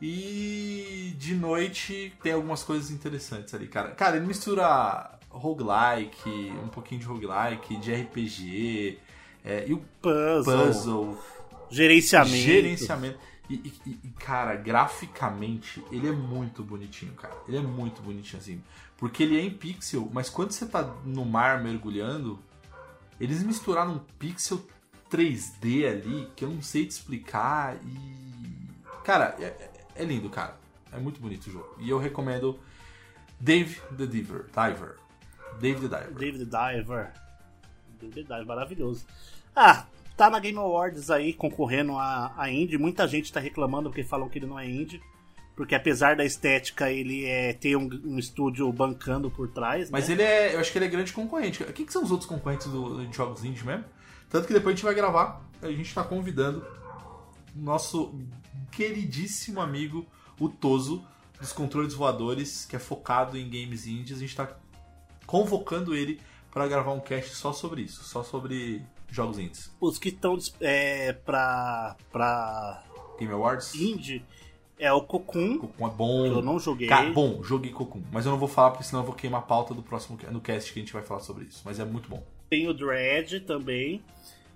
E 0.00 1.14
de 1.16 1.34
noite 1.36 2.12
tem 2.20 2.32
algumas 2.32 2.64
coisas 2.64 2.90
interessantes 2.90 3.54
ali, 3.54 3.68
cara. 3.68 3.92
Cara, 3.92 4.16
ele 4.16 4.26
mistura 4.26 5.16
roguelike, 5.32 6.52
um 6.62 6.68
pouquinho 6.68 7.00
de 7.00 7.06
roguelike, 7.06 7.76
de 7.76 7.92
RPG, 7.94 8.98
é, 9.44 9.64
e 9.68 9.72
o 9.74 9.82
Puzzle, 10.00 10.66
puzzle, 10.66 11.18
gerenciamento. 11.70 12.36
gerenciamento. 12.36 13.18
E, 13.50 13.54
e- 13.86 13.98
e, 14.04 14.08
cara, 14.18 14.54
graficamente, 14.56 15.84
ele 15.90 16.08
é 16.08 16.12
muito 16.12 16.62
bonitinho, 16.62 17.12
cara. 17.14 17.34
Ele 17.46 17.56
é 17.56 17.60
muito 17.60 18.00
bonitinho 18.00 18.40
assim. 18.40 18.62
Porque 18.96 19.22
ele 19.24 19.36
é 19.38 19.42
em 19.42 19.50
pixel, 19.50 20.08
mas 20.12 20.30
quando 20.30 20.52
você 20.52 20.64
tá 20.64 20.82
no 21.04 21.24
mar 21.24 21.60
mergulhando, 21.62 22.38
eles 23.20 23.42
misturaram 23.42 23.94
um 23.94 23.98
pixel 24.18 24.64
3D 25.10 25.86
ali 25.86 26.28
que 26.36 26.44
eu 26.44 26.50
não 26.50 26.62
sei 26.62 26.86
te 26.86 26.90
explicar 26.92 27.76
e. 27.84 28.22
Cara, 29.04 29.34
é, 29.40 29.70
é- 29.96 30.04
lindo, 30.04 30.30
cara. 30.30 30.56
É 30.92 30.98
muito 30.98 31.20
bonito 31.20 31.48
o 31.48 31.50
jogo. 31.50 31.74
E 31.80 31.90
eu 31.90 31.98
recomendo 31.98 32.58
Dave 33.40 33.80
the 33.98 34.06
Diver. 34.06 34.46
Diver. 34.54 34.96
The 35.60 35.72
Diver. 35.72 36.14
David 36.14 36.44
Diver. 36.46 37.12
David 38.00 38.22
Diver, 38.22 38.46
maravilhoso. 38.46 39.06
Ah, 39.54 39.86
tá 40.16 40.30
na 40.30 40.38
Game 40.38 40.58
Awards 40.58 41.10
aí 41.10 41.32
concorrendo 41.32 41.96
a, 41.96 42.32
a 42.36 42.50
Indie. 42.50 42.78
Muita 42.78 43.06
gente 43.06 43.32
tá 43.32 43.40
reclamando 43.40 43.90
porque 43.90 44.04
falam 44.04 44.28
que 44.28 44.38
ele 44.38 44.46
não 44.46 44.58
é 44.58 44.68
Indie. 44.68 45.00
Porque 45.54 45.74
apesar 45.74 46.16
da 46.16 46.24
estética, 46.24 46.90
ele 46.90 47.26
é, 47.26 47.52
tem 47.52 47.76
um, 47.76 47.88
um 48.04 48.18
estúdio 48.18 48.72
bancando 48.72 49.30
por 49.30 49.48
trás. 49.48 49.90
Mas 49.90 50.08
né? 50.08 50.14
ele 50.14 50.22
é. 50.22 50.54
Eu 50.54 50.60
acho 50.60 50.72
que 50.72 50.78
ele 50.78 50.86
é 50.86 50.88
grande 50.88 51.12
concorrente. 51.12 51.62
Quem 51.72 51.84
que 51.84 51.92
são 51.92 52.02
os 52.02 52.10
outros 52.10 52.28
concorrentes 52.28 52.68
do, 52.68 53.06
de 53.06 53.14
jogos 53.14 53.44
indie 53.44 53.64
mesmo? 53.64 53.84
Tanto 54.30 54.46
que 54.46 54.54
depois 54.54 54.72
a 54.72 54.76
gente 54.76 54.84
vai 54.84 54.94
gravar. 54.94 55.46
A 55.60 55.70
gente 55.70 55.94
tá 55.94 56.02
convidando 56.02 56.66
o 57.54 57.60
nosso 57.62 58.18
queridíssimo 58.70 59.60
amigo, 59.60 60.06
o 60.40 60.48
Toso, 60.48 61.06
dos 61.38 61.52
controles 61.52 61.92
voadores, 61.92 62.64
que 62.64 62.74
é 62.74 62.78
focado 62.78 63.36
em 63.36 63.44
games 63.44 63.86
indies. 63.86 64.16
A 64.16 64.20
gente 64.20 64.34
tá 64.34 64.56
convocando 65.32 65.94
ele 65.94 66.20
para 66.50 66.68
gravar 66.68 66.92
um 66.92 67.00
cast 67.00 67.34
só 67.34 67.54
sobre 67.54 67.80
isso, 67.80 68.04
só 68.04 68.22
sobre 68.22 68.82
jogos 69.08 69.38
indies. 69.38 69.74
Os 69.80 69.98
que 69.98 70.10
estão 70.10 70.36
é, 70.60 71.14
pra, 71.14 71.96
pra 72.12 72.84
Game 73.18 73.32
Awards? 73.32 73.74
Indie 73.74 74.22
é 74.78 74.92
o 74.92 75.00
Cocoon, 75.00 75.56
Cocum 75.56 75.86
é 75.86 75.90
bom. 75.90 76.26
eu 76.26 76.42
não 76.42 76.58
joguei. 76.58 76.86
Cara, 76.86 77.10
bom, 77.10 77.42
joguei 77.42 77.72
Cocum. 77.72 78.02
Mas 78.12 78.26
eu 78.26 78.32
não 78.32 78.38
vou 78.38 78.46
falar 78.46 78.72
porque 78.72 78.84
senão 78.84 79.00
eu 79.00 79.06
vou 79.06 79.14
queimar 79.14 79.40
a 79.40 79.44
pauta 79.44 79.72
do 79.72 79.82
próximo 79.82 80.18
no 80.30 80.40
cast 80.42 80.70
que 80.70 80.78
a 80.78 80.82
gente 80.82 80.92
vai 80.92 81.02
falar 81.02 81.20
sobre 81.20 81.46
isso. 81.46 81.62
Mas 81.64 81.80
é 81.80 81.84
muito 81.86 82.10
bom. 82.10 82.22
Tem 82.50 82.68
o 82.68 82.74
Dread 82.74 83.40
também. 83.40 84.02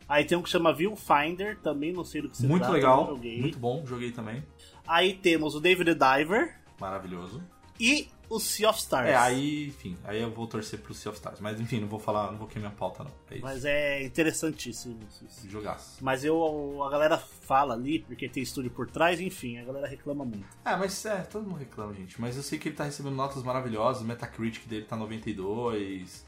Aí 0.07 0.27
tem 0.27 0.37
um 0.37 0.43
que 0.43 0.51
chama 0.51 0.75
Viewfinder, 0.75 1.59
também 1.61 1.91
não 1.91 2.05
sei 2.05 2.21
do 2.21 2.29
que 2.29 2.37
se 2.37 2.47
muito 2.47 2.62
trata, 2.65 2.75
legal, 2.75 3.17
muito 3.17 3.59
bom, 3.59 3.85
joguei 3.87 4.12
também. 4.12 4.45
Aí 4.87 5.15
temos 5.15 5.55
o 5.55 5.61
David 5.61 5.97
the 5.97 6.19
Diver 6.19 6.61
Maravilhoso. 6.79 7.43
e 7.81 8.09
o 8.29 8.41
Sea 8.41 8.69
of 8.71 8.79
Stars. 8.79 9.09
É, 9.09 9.17
aí, 9.17 9.69
enfim, 9.69 9.97
aí 10.05 10.21
eu 10.21 10.31
vou 10.31 10.47
torcer 10.47 10.81
pro 10.81 10.93
Sea 10.95 11.11
of 11.11 11.19
Stars. 11.19 11.41
Mas 11.41 11.61
enfim, 11.61 11.81
não 11.81 11.89
vou 11.89 11.99
falar, 12.01 12.31
não 12.33 12.39
vou 12.39 12.49
queimar 12.49 12.73
a 12.73 12.75
pauta, 12.75 13.05
não. 13.05 13.12
É. 13.31 13.39
Mas 13.41 13.65
é 13.65 14.03
interessantíssimo. 14.05 14.99
isso. 15.09 15.49
Jogaço. 15.49 15.99
Mas 16.03 16.25
eu, 16.25 16.83
a 16.83 16.91
galera 16.91 17.17
fala 17.19 17.75
ali, 17.75 18.01
porque 18.01 18.29
tem 18.29 18.43
estúdio 18.43 18.71
por 18.71 18.91
trás, 18.91 19.21
enfim, 19.21 19.59
a 19.59 19.65
galera 19.65 19.87
reclama 19.87 20.25
muito. 20.25 20.47
É, 20.65 20.75
mas 20.77 21.05
é, 21.07 21.21
todo 21.23 21.45
mundo 21.49 21.59
reclama, 21.59 21.95
gente. 21.95 22.21
Mas 22.21 22.37
eu 22.37 22.43
sei 22.43 22.59
que 22.59 22.69
ele 22.69 22.77
tá 22.77 22.85
recebendo 22.85 23.15
notas 23.15 23.43
maravilhosas, 23.43 24.03
o 24.03 24.05
Metacritic 24.05 24.67
dele 24.67 24.85
tá 24.85 24.97
92, 24.97 26.27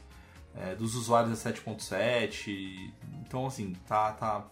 é, 0.55 0.75
dos 0.75 0.95
usuários 0.95 1.45
é 1.45 1.51
7.7. 1.51 2.91
Então, 3.25 3.45
assim, 3.45 3.73
tá, 3.87 4.11
tá, 4.13 4.45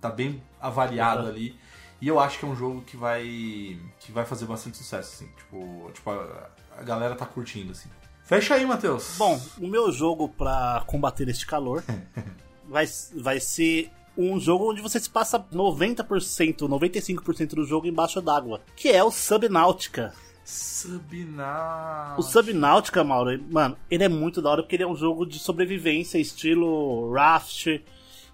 tá 0.00 0.10
bem 0.10 0.42
avaliado 0.60 1.22
Uhum. 1.24 1.28
ali. 1.28 1.56
E 2.00 2.08
eu 2.08 2.18
acho 2.18 2.38
que 2.38 2.44
é 2.44 2.48
um 2.48 2.56
jogo 2.56 2.82
que 2.82 2.96
vai 2.96 3.78
que 3.98 4.10
vai 4.10 4.24
fazer 4.24 4.46
bastante 4.46 4.78
sucesso, 4.78 5.14
assim. 5.14 5.30
Tipo, 5.36 5.90
tipo 5.92 6.10
a, 6.10 6.50
a 6.78 6.82
galera 6.82 7.14
tá 7.14 7.26
curtindo, 7.26 7.72
assim. 7.72 7.88
Fecha 8.24 8.54
aí, 8.54 8.64
Matheus. 8.64 9.16
Bom, 9.18 9.40
o 9.58 9.66
meu 9.66 9.90
jogo 9.90 10.28
pra 10.28 10.82
combater 10.86 11.28
este 11.28 11.46
calor 11.46 11.82
vai, 12.68 12.86
vai 13.14 13.40
ser 13.40 13.90
um 14.16 14.38
jogo 14.38 14.70
onde 14.70 14.80
você 14.80 15.00
se 15.00 15.10
passa 15.10 15.38
90%, 15.38 16.58
95% 16.60 17.54
do 17.54 17.64
jogo 17.64 17.86
embaixo 17.86 18.20
d'água, 18.20 18.60
que 18.76 18.88
é 18.88 19.02
o 19.02 19.10
Subnautica. 19.10 20.12
Subnautica. 20.44 22.14
O 22.18 22.22
Subnautica, 22.22 23.04
Mauro, 23.04 23.42
mano, 23.50 23.76
ele 23.90 24.04
é 24.04 24.08
muito 24.08 24.40
da 24.40 24.50
hora 24.50 24.62
porque 24.62 24.76
ele 24.76 24.82
é 24.84 24.88
um 24.88 24.96
jogo 24.96 25.26
de 25.26 25.38
sobrevivência, 25.38 26.18
estilo 26.18 27.12
Raft, 27.12 27.66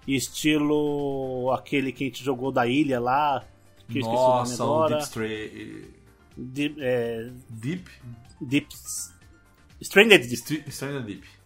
estilo 0.07 1.51
aquele 1.51 1.91
que 1.91 2.03
a 2.03 2.07
gente 2.07 2.23
jogou 2.23 2.51
da 2.51 2.67
ilha 2.67 2.99
lá, 2.99 3.43
que 3.87 3.99
Nossa, 3.99 4.63
o 4.63 4.69
o 4.69 4.87
Deep. 4.87 5.03
Stray... 5.03 5.93
Deep, 6.35 6.75
é, 6.79 7.31
Deep? 7.49 7.89
Deep... 8.41 8.67
Stranded 9.81 10.27
Deep. 10.27 10.69
Stranded 10.69 11.05
Deep. 11.05 11.36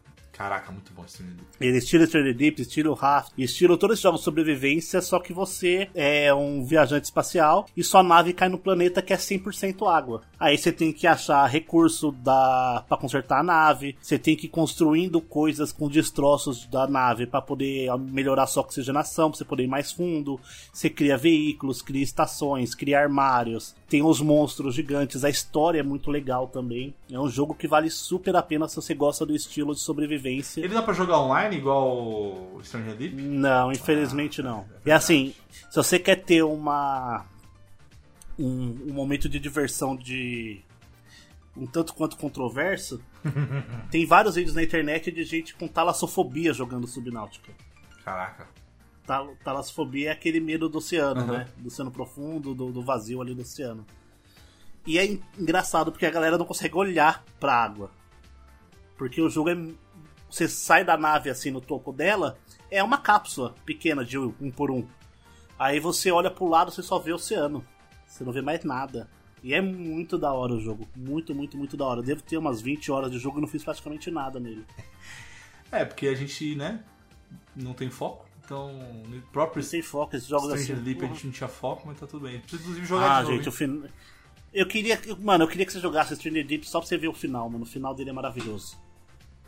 Caraca, 0.41 0.71
muito 0.71 0.91
bom 0.93 1.05
Stranded 1.05 1.35
Deep. 1.35 1.49
Ele 1.61 1.77
estilo 1.77 2.03
Stranded 2.03 2.35
Deep, 2.35 2.61
estilo 2.63 2.93
Raft, 2.95 3.33
estilo 3.37 3.77
todos 3.77 3.93
esses 3.93 4.01
jogos 4.01 4.21
de 4.21 4.25
sobrevivência, 4.25 4.99
só 4.99 5.19
que 5.19 5.31
você 5.31 5.87
é 5.93 6.33
um 6.33 6.65
viajante 6.65 7.05
espacial 7.05 7.67
e 7.77 7.83
sua 7.83 8.01
nave 8.01 8.33
cai 8.33 8.49
no 8.49 8.57
planeta 8.57 9.03
que 9.03 9.13
é 9.13 9.17
100% 9.17 9.87
água. 9.87 10.23
Aí 10.39 10.57
você 10.57 10.71
tem 10.71 10.91
que 10.91 11.05
achar 11.05 11.45
recurso 11.45 12.11
da 12.11 12.83
para 12.89 12.97
consertar 12.97 13.41
a 13.41 13.43
nave, 13.43 13.95
você 14.01 14.17
tem 14.17 14.35
que 14.35 14.47
ir 14.47 14.49
construindo 14.49 15.21
coisas 15.21 15.71
com 15.71 15.87
destroços 15.87 16.65
da 16.65 16.87
nave 16.87 17.27
para 17.27 17.39
poder 17.39 17.95
melhorar 17.99 18.47
sua 18.47 18.63
oxigenação, 18.63 19.29
pra 19.29 19.37
você 19.37 19.45
poder 19.45 19.65
ir 19.65 19.67
mais 19.67 19.91
fundo. 19.91 20.39
Você 20.73 20.89
cria 20.89 21.17
veículos, 21.17 21.83
cria 21.83 22.01
estações, 22.01 22.73
cria 22.73 22.99
armários, 22.99 23.75
tem 23.87 24.01
os 24.01 24.19
monstros 24.19 24.73
gigantes, 24.73 25.23
a 25.23 25.29
história 25.29 25.81
é 25.81 25.83
muito 25.83 26.09
legal 26.09 26.47
também. 26.47 26.95
É 27.11 27.19
um 27.19 27.29
jogo 27.29 27.53
que 27.53 27.67
vale 27.67 27.91
super 27.91 28.35
a 28.35 28.41
pena 28.41 28.67
se 28.67 28.75
você 28.75 28.95
gosta 28.95 29.23
do 29.23 29.35
estilo 29.35 29.75
de 29.75 29.81
sobrevivência. 29.81 30.30
Ele 30.57 30.73
dá 30.73 30.81
pra 30.81 30.93
jogar 30.93 31.19
online 31.19 31.57
igual 31.57 31.87
o 32.55 32.61
Stranger 32.63 32.95
Deep? 32.95 33.15
Não, 33.15 33.71
infelizmente 33.71 34.41
não. 34.41 34.65
E 34.85 34.91
assim, 34.91 35.33
se 35.69 35.75
você 35.75 35.97
quer 35.99 36.17
ter 36.23 36.43
uma 36.43 37.25
um, 38.39 38.87
um 38.89 38.93
momento 38.93 39.27
de 39.29 39.39
diversão 39.39 39.95
de 39.95 40.61
um 41.55 41.65
tanto 41.67 41.93
quanto 41.93 42.17
controverso, 42.17 43.01
tem 43.91 44.05
vários 44.05 44.35
vídeos 44.35 44.55
na 44.55 44.63
internet 44.63 45.11
de 45.11 45.23
gente 45.23 45.53
com 45.55 45.67
talassofobia 45.67 46.53
jogando 46.53 46.87
Subnáutica. 46.87 47.51
Caraca. 48.05 48.47
Tal- 49.05 49.35
Talassofobia 49.43 50.09
é 50.09 50.11
aquele 50.13 50.39
medo 50.39 50.69
do 50.69 50.77
oceano, 50.77 51.21
Uhum. 51.21 51.27
né? 51.33 51.47
Do 51.57 51.67
oceano 51.67 51.91
profundo, 51.91 52.53
do, 52.55 52.71
do 52.71 52.81
vazio 52.81 53.21
ali 53.21 53.33
do 53.35 53.41
oceano. 53.41 53.85
E 54.87 54.97
é 54.97 55.05
en- 55.05 55.21
engraçado 55.37 55.91
porque 55.91 56.05
a 56.05 56.09
galera 56.11 56.37
não 56.37 56.45
consegue 56.45 56.75
olhar 56.75 57.23
pra 57.39 57.53
água. 57.53 57.91
Porque 58.97 59.21
o 59.21 59.29
jogo 59.29 59.49
é. 59.49 59.55
Você 60.31 60.47
sai 60.47 60.83
da 60.85 60.97
nave 60.97 61.29
assim 61.29 61.51
no 61.51 61.59
topo 61.61 61.91
dela, 61.91 62.37
é 62.71 62.81
uma 62.81 62.97
cápsula 62.97 63.53
pequena 63.65 64.03
de 64.03 64.17
um 64.17 64.49
por 64.49 64.71
um. 64.71 64.87
Aí 65.59 65.79
você 65.79 66.09
olha 66.09 66.31
pro 66.31 66.47
lado, 66.47 66.71
você 66.71 66.81
só 66.81 66.97
vê 66.97 67.11
o 67.11 67.15
oceano. 67.15 67.63
Você 68.07 68.23
não 68.23 68.31
vê 68.31 68.41
mais 68.41 68.63
nada. 68.63 69.09
E 69.43 69.53
é 69.53 69.61
muito 69.61 70.17
da 70.17 70.31
hora 70.33 70.53
o 70.53 70.59
jogo. 70.59 70.87
Muito, 70.95 71.35
muito, 71.35 71.57
muito 71.57 71.75
da 71.75 71.85
hora. 71.85 71.99
Eu 71.99 72.03
devo 72.03 72.21
ter 72.23 72.37
umas 72.37 72.61
20 72.61 72.91
horas 72.91 73.11
de 73.11 73.19
jogo 73.19 73.39
e 73.39 73.41
não 73.41 73.47
fiz 73.47 73.63
praticamente 73.63 74.09
nada 74.09 74.39
nele. 74.39 74.65
É, 75.73 75.85
porque 75.85 76.05
a 76.07 76.13
gente, 76.13 76.53
né, 76.53 76.83
não 77.55 77.73
tem 77.73 77.89
foco. 77.89 78.25
Então, 78.43 78.73
no 79.07 79.21
próprio 79.31 79.63
Sem 79.63 79.81
foco, 79.81 80.17
esses 80.17 80.27
jogos 80.27 80.47
Stranger 80.47 80.75
assim. 80.75 80.83
Deep 80.83 81.05
a 81.05 81.07
gente 81.07 81.25
não 81.27 81.31
tinha 81.31 81.47
foco, 81.47 81.83
mas 81.87 81.97
tá 81.97 82.05
tudo 82.05 82.23
bem. 82.27 82.41
Precisa 82.41 82.61
inclusive 82.61 82.85
jogar 82.85 83.05
Ah, 83.19 83.21
de 83.23 83.29
novo. 83.29 83.37
gente, 83.37 83.47
o 83.47 83.51
hein? 83.51 83.55
final. 83.55 83.89
Eu 84.53 84.67
queria. 84.67 84.99
Mano, 85.17 85.45
eu 85.45 85.47
queria 85.47 85.65
que 85.65 85.71
você 85.71 85.79
jogasse 85.79 86.13
Stranger 86.17 86.45
Deep 86.45 86.67
só 86.67 86.79
pra 86.79 86.87
você 86.89 86.97
ver 86.97 87.07
o 87.07 87.13
final, 87.13 87.49
mano. 87.49 87.63
O 87.63 87.65
final 87.65 87.95
dele 87.95 88.09
é 88.09 88.13
maravilhoso. 88.13 88.77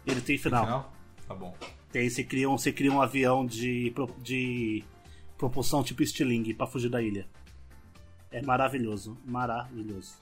Ele 0.05 0.21
tem 0.21 0.37
final. 0.37 0.65
Final? 0.65 0.93
Tá 1.27 1.35
bom. 1.35 1.55
Tem, 1.91 2.09
você 2.09 2.23
cria 2.23 2.49
um, 2.49 2.57
você 2.57 2.71
cria 2.71 2.91
um 2.91 3.01
avião 3.01 3.45
de, 3.45 3.93
de 4.21 4.83
propulsão 5.37 5.83
tipo 5.83 6.05
Stiling 6.05 6.53
pra 6.53 6.67
fugir 6.67 6.89
da 6.89 7.01
ilha. 7.01 7.27
É 8.31 8.41
maravilhoso. 8.41 9.17
Maravilhoso. 9.25 10.13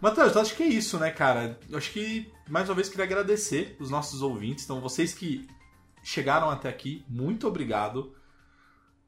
Matheus, 0.00 0.34
eu 0.34 0.42
acho 0.42 0.54
que 0.54 0.62
é 0.62 0.66
isso, 0.66 0.98
né, 0.98 1.10
cara? 1.10 1.58
Eu 1.68 1.78
acho 1.78 1.90
que, 1.90 2.30
mais 2.48 2.68
uma 2.68 2.74
vez, 2.74 2.88
queria 2.88 3.06
agradecer 3.06 3.74
os 3.80 3.90
nossos 3.90 4.20
ouvintes. 4.20 4.64
Então, 4.64 4.80
vocês 4.80 5.14
que 5.14 5.48
chegaram 6.02 6.50
até 6.50 6.68
aqui, 6.68 7.02
muito 7.08 7.48
obrigado. 7.48 8.14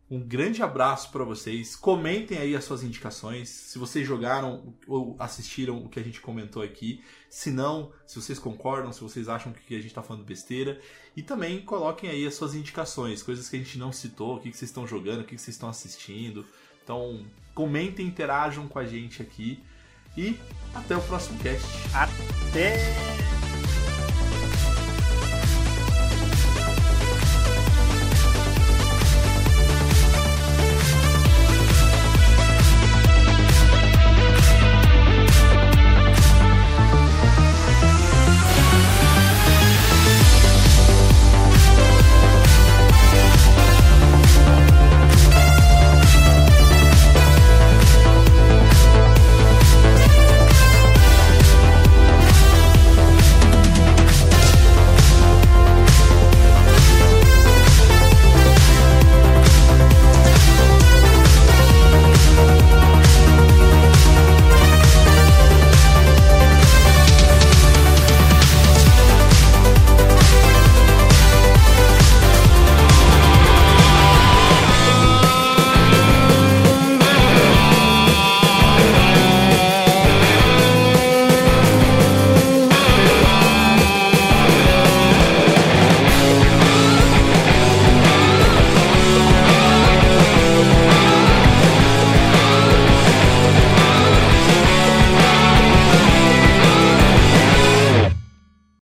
Um 0.08 0.20
grande 0.20 0.62
abraço 0.62 1.10
pra 1.10 1.24
vocês. 1.24 1.74
Comentem 1.74 2.38
aí 2.38 2.54
as 2.54 2.64
suas 2.64 2.84
indicações. 2.84 3.48
Se 3.48 3.76
vocês 3.76 4.06
jogaram 4.06 4.72
ou 4.86 5.16
assistiram 5.18 5.84
o 5.84 5.88
que 5.88 5.98
a 5.98 6.02
gente 6.02 6.20
comentou 6.20 6.62
aqui. 6.62 7.02
Se 7.28 7.50
não, 7.50 7.92
se 8.06 8.20
vocês 8.20 8.38
concordam, 8.38 8.92
se 8.92 9.00
vocês 9.00 9.28
acham 9.28 9.52
que 9.52 9.74
a 9.74 9.80
gente 9.80 9.92
tá 9.92 10.02
falando 10.02 10.24
besteira. 10.24 10.80
E 11.16 11.22
também 11.22 11.60
coloquem 11.60 12.08
aí 12.08 12.24
as 12.24 12.34
suas 12.34 12.54
indicações, 12.54 13.22
coisas 13.22 13.48
que 13.48 13.56
a 13.56 13.58
gente 13.58 13.78
não 13.78 13.90
citou, 13.90 14.36
o 14.36 14.40
que 14.40 14.50
que 14.50 14.56
vocês 14.56 14.70
estão 14.70 14.86
jogando, 14.86 15.22
o 15.22 15.24
que 15.24 15.34
que 15.34 15.42
vocês 15.42 15.56
estão 15.56 15.68
assistindo. 15.68 16.46
Então, 16.84 17.26
comentem, 17.52 18.06
interajam 18.06 18.68
com 18.68 18.78
a 18.78 18.84
gente 18.84 19.22
aqui. 19.22 19.60
E 20.16 20.38
até 20.72 20.96
o 20.96 21.02
próximo 21.02 21.38
cast. 21.40 21.66
Até 21.92 22.76